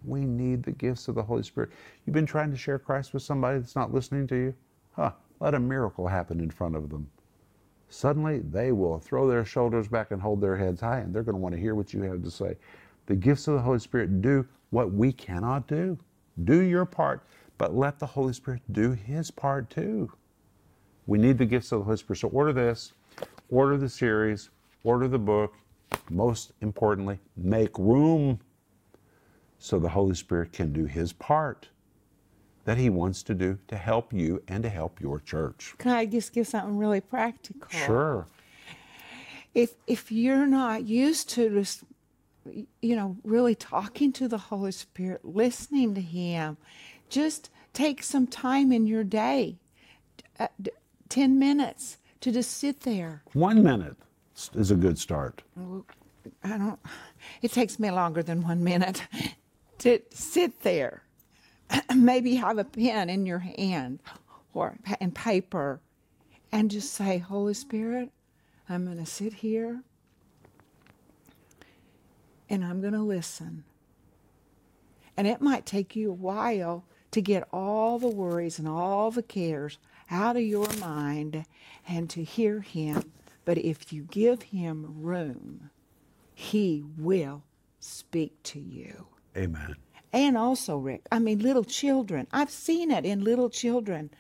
We 0.04 0.22
need 0.22 0.64
the 0.64 0.72
gifts 0.72 1.08
of 1.08 1.14
the 1.14 1.22
Holy 1.22 1.44
Spirit. 1.44 1.70
You've 2.06 2.16
been 2.16 2.26
trying 2.26 2.50
to 2.50 2.58
share 2.58 2.80
Christ 2.80 3.14
with 3.14 3.22
somebody 3.22 3.60
that's 3.60 3.76
not 3.76 3.94
listening 3.94 4.26
to 4.28 4.36
you? 4.36 4.56
Huh, 4.94 5.12
let 5.40 5.54
a 5.54 5.60
miracle 5.60 6.08
happen 6.08 6.40
in 6.40 6.50
front 6.50 6.76
of 6.76 6.90
them. 6.90 7.08
Suddenly, 7.90 8.40
they 8.40 8.72
will 8.72 8.98
throw 8.98 9.30
their 9.30 9.46
shoulders 9.46 9.88
back 9.88 10.10
and 10.10 10.20
hold 10.20 10.42
their 10.42 10.58
heads 10.58 10.82
high, 10.82 11.02
and 11.02 11.14
they're 11.14 11.22
going 11.22 11.36
to 11.36 11.42
want 11.42 11.54
to 11.54 11.62
hear 11.62 11.76
what 11.76 11.94
you 11.94 12.02
have 12.02 12.24
to 12.24 12.32
say. 12.32 12.58
The 13.06 13.16
gifts 13.16 13.48
of 13.48 13.54
the 13.54 13.62
Holy 13.62 13.78
Spirit 13.78 14.24
do 14.24 14.48
what 14.72 14.92
we 14.92 15.12
cannot 15.12 15.68
do. 15.68 16.00
Do 16.46 16.62
your 16.62 16.86
part, 16.86 17.22
but 17.60 17.76
let 17.76 18.00
the 18.00 18.08
Holy 18.08 18.34
Spirit 18.34 18.64
do 18.72 18.94
his 18.94 19.30
part 19.30 19.70
too. 19.70 20.12
We 21.06 21.20
need 21.20 21.38
the 21.38 21.46
gifts 21.46 21.72
of 21.72 21.82
the 21.82 21.86
Holy 21.86 21.98
Spirit. 21.98 22.18
So 22.22 22.30
order 22.30 22.52
this, 22.52 22.94
order 23.50 23.78
the 23.78 23.90
series, 23.90 24.50
order 24.84 25.08
the 25.08 25.20
book. 25.20 25.54
Most 26.10 26.52
importantly, 26.62 27.20
make 27.38 27.78
room 27.78 28.40
so 29.60 29.80
the 29.80 29.90
Holy 29.90 30.16
Spirit 30.16 30.52
can 30.52 30.74
do 30.74 30.86
his 30.86 31.14
part 31.14 31.70
that 32.66 32.78
he 32.78 32.90
wants 32.90 33.24
to 33.24 33.34
do 33.34 33.58
to 33.68 33.78
help 33.78 34.12
you 34.12 34.42
and 34.48 34.64
to 34.64 34.70
help 34.70 35.00
your 35.00 35.20
church. 35.20 35.76
Can 35.78 35.92
I 35.92 36.06
just 36.06 36.34
give 36.34 36.48
something 36.48 36.78
really 36.78 37.02
practical? 37.02 37.70
Sure. 37.70 38.28
if 39.54 39.76
if 39.88 40.12
you're 40.12 40.48
not 40.48 40.86
used 40.86 41.30
to 41.30 41.50
just, 41.50 41.84
you 42.82 42.96
know 42.96 43.18
really 43.24 43.56
talking 43.56 44.12
to 44.14 44.28
the 44.28 44.38
holy 44.38 44.72
spirit 44.72 45.24
listening 45.24 45.96
to 45.96 46.02
him 46.02 46.58
just 47.10 47.50
take 47.74 48.04
some 48.04 48.28
time 48.28 48.72
in 48.72 48.86
your 48.86 49.04
day 49.04 49.58
uh, 50.40 50.48
10 51.10 51.40
minutes 51.40 51.98
to 52.26 52.32
just 52.32 52.58
sit 52.58 52.82
there 52.82 53.22
One 53.34 53.62
minute 53.62 53.96
is 54.56 54.72
a 54.72 54.76
good 54.76 54.98
start. 54.98 55.44
i 56.44 56.58
don't 56.58 56.80
it 57.44 57.52
takes 57.52 57.78
me 57.80 57.92
longer 57.92 58.24
than 58.24 58.42
one 58.42 58.64
minute 58.64 59.04
to 59.78 60.00
sit 60.10 60.62
there 60.64 61.04
maybe 61.96 62.34
have 62.34 62.58
a 62.58 62.64
pen 62.64 63.12
in 63.12 63.28
your 63.28 63.38
hand 63.40 64.00
or 64.56 64.76
and 65.00 65.14
paper 65.14 65.80
and 66.52 66.72
just 66.72 66.94
say 66.96 67.20
holy 67.20 67.54
spirit 67.54 68.10
i'm 68.70 68.86
going 68.86 68.98
to 68.98 69.06
sit 69.06 69.32
here 69.34 69.84
and 72.50 72.64
I'm 72.64 72.80
going 72.82 72.94
to 72.94 73.02
listen. 73.02 73.64
And 75.18 75.28
it 75.28 75.42
might 75.42 75.66
take 75.66 75.96
you 75.96 76.12
a 76.12 76.14
while 76.14 76.86
to 77.12 77.22
get 77.22 77.48
all 77.52 77.98
the 77.98 78.08
worries 78.10 78.60
and 78.60 78.68
all 78.68 79.10
the 79.12 79.24
cares 79.24 79.78
out 80.10 80.36
of 80.36 80.44
your 80.44 80.72
mind 80.80 81.46
and 81.88 82.10
to 82.12 82.24
hear 82.24 82.62
Him. 82.62 83.12
But 83.44 83.58
if 83.58 83.94
you 83.94 84.04
give 84.04 84.44
Him 84.44 85.02
room, 85.02 85.70
He 86.34 86.84
will 86.98 87.44
speak 87.80 88.42
to 88.44 88.60
you. 88.60 89.08
Amen. 89.38 89.76
And 90.14 90.38
also, 90.38 90.78
Rick, 90.78 91.08
I 91.12 91.20
mean, 91.20 91.40
little 91.40 91.66
children. 91.66 92.28
I've 92.32 92.50
seen 92.50 92.90
it 92.90 93.06
in 93.06 93.24
little 93.24 93.50
children. 93.50 94.12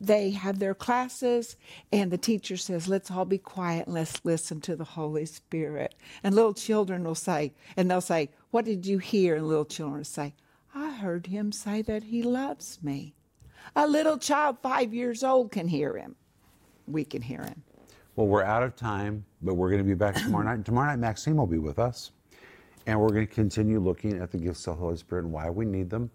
They 0.00 0.30
have 0.30 0.58
their 0.58 0.74
classes, 0.74 1.56
and 1.92 2.10
the 2.10 2.18
teacher 2.18 2.56
says, 2.56 2.88
Let's 2.88 3.10
all 3.10 3.24
be 3.24 3.38
quiet 3.38 3.86
and 3.86 3.94
let's 3.94 4.24
listen 4.24 4.60
to 4.62 4.76
the 4.76 4.84
Holy 4.84 5.26
Spirit. 5.26 5.94
And 6.22 6.34
little 6.34 6.54
children 6.54 7.04
will 7.04 7.14
say, 7.14 7.52
and 7.76 7.90
they'll 7.90 8.00
say, 8.00 8.30
What 8.50 8.64
did 8.64 8.84
you 8.84 8.98
hear? 8.98 9.36
And 9.36 9.46
little 9.46 9.64
children 9.64 9.98
will 9.98 10.04
say, 10.04 10.34
I 10.74 10.90
heard 10.90 11.26
him 11.26 11.52
say 11.52 11.82
that 11.82 12.04
he 12.04 12.22
loves 12.22 12.78
me. 12.82 13.14
A 13.76 13.86
little 13.86 14.18
child 14.18 14.58
five 14.62 14.92
years 14.92 15.24
old 15.24 15.50
can 15.52 15.66
hear 15.66 15.96
him. 15.96 16.14
We 16.86 17.04
can 17.04 17.22
hear 17.22 17.42
him. 17.42 17.62
Well, 18.16 18.26
we're 18.26 18.42
out 18.42 18.62
of 18.62 18.76
time, 18.76 19.24
but 19.40 19.54
we're 19.54 19.70
going 19.70 19.82
to 19.82 19.88
be 19.88 19.94
back 19.94 20.16
tomorrow 20.16 20.44
night. 20.44 20.64
Tomorrow 20.64 20.90
night, 20.90 20.98
Maxime 20.98 21.36
will 21.36 21.46
be 21.46 21.58
with 21.58 21.78
us. 21.78 22.12
And 22.86 23.00
we're 23.00 23.08
going 23.08 23.26
to 23.26 23.32
continue 23.32 23.80
looking 23.80 24.20
at 24.20 24.30
the 24.30 24.38
gifts 24.38 24.66
of 24.66 24.76
the 24.76 24.80
Holy 24.80 24.96
Spirit 24.96 25.24
and 25.24 25.32
why 25.32 25.48
we 25.48 25.64
need 25.64 25.88
them. 25.88 26.10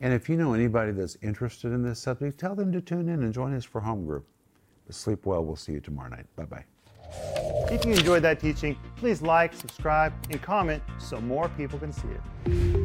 And 0.00 0.14
if 0.14 0.28
you 0.28 0.36
know 0.36 0.54
anybody 0.54 0.92
that's 0.92 1.16
interested 1.22 1.72
in 1.72 1.82
this 1.82 1.98
subject, 1.98 2.38
tell 2.38 2.54
them 2.54 2.70
to 2.72 2.80
tune 2.80 3.08
in 3.08 3.22
and 3.22 3.32
join 3.32 3.54
us 3.54 3.64
for 3.64 3.80
home 3.80 4.06
group. 4.06 4.26
But 4.86 4.94
sleep 4.94 5.26
well. 5.26 5.44
We'll 5.44 5.56
see 5.56 5.72
you 5.72 5.80
tomorrow 5.80 6.10
night. 6.10 6.26
Bye 6.36 6.44
bye. 6.44 6.64
If 7.72 7.84
you 7.84 7.92
enjoyed 7.92 8.22
that 8.22 8.38
teaching, 8.40 8.76
please 8.96 9.20
like, 9.20 9.52
subscribe, 9.54 10.12
and 10.30 10.40
comment 10.40 10.82
so 10.98 11.20
more 11.20 11.48
people 11.50 11.78
can 11.78 11.92
see 11.92 12.08
it. 12.08 12.79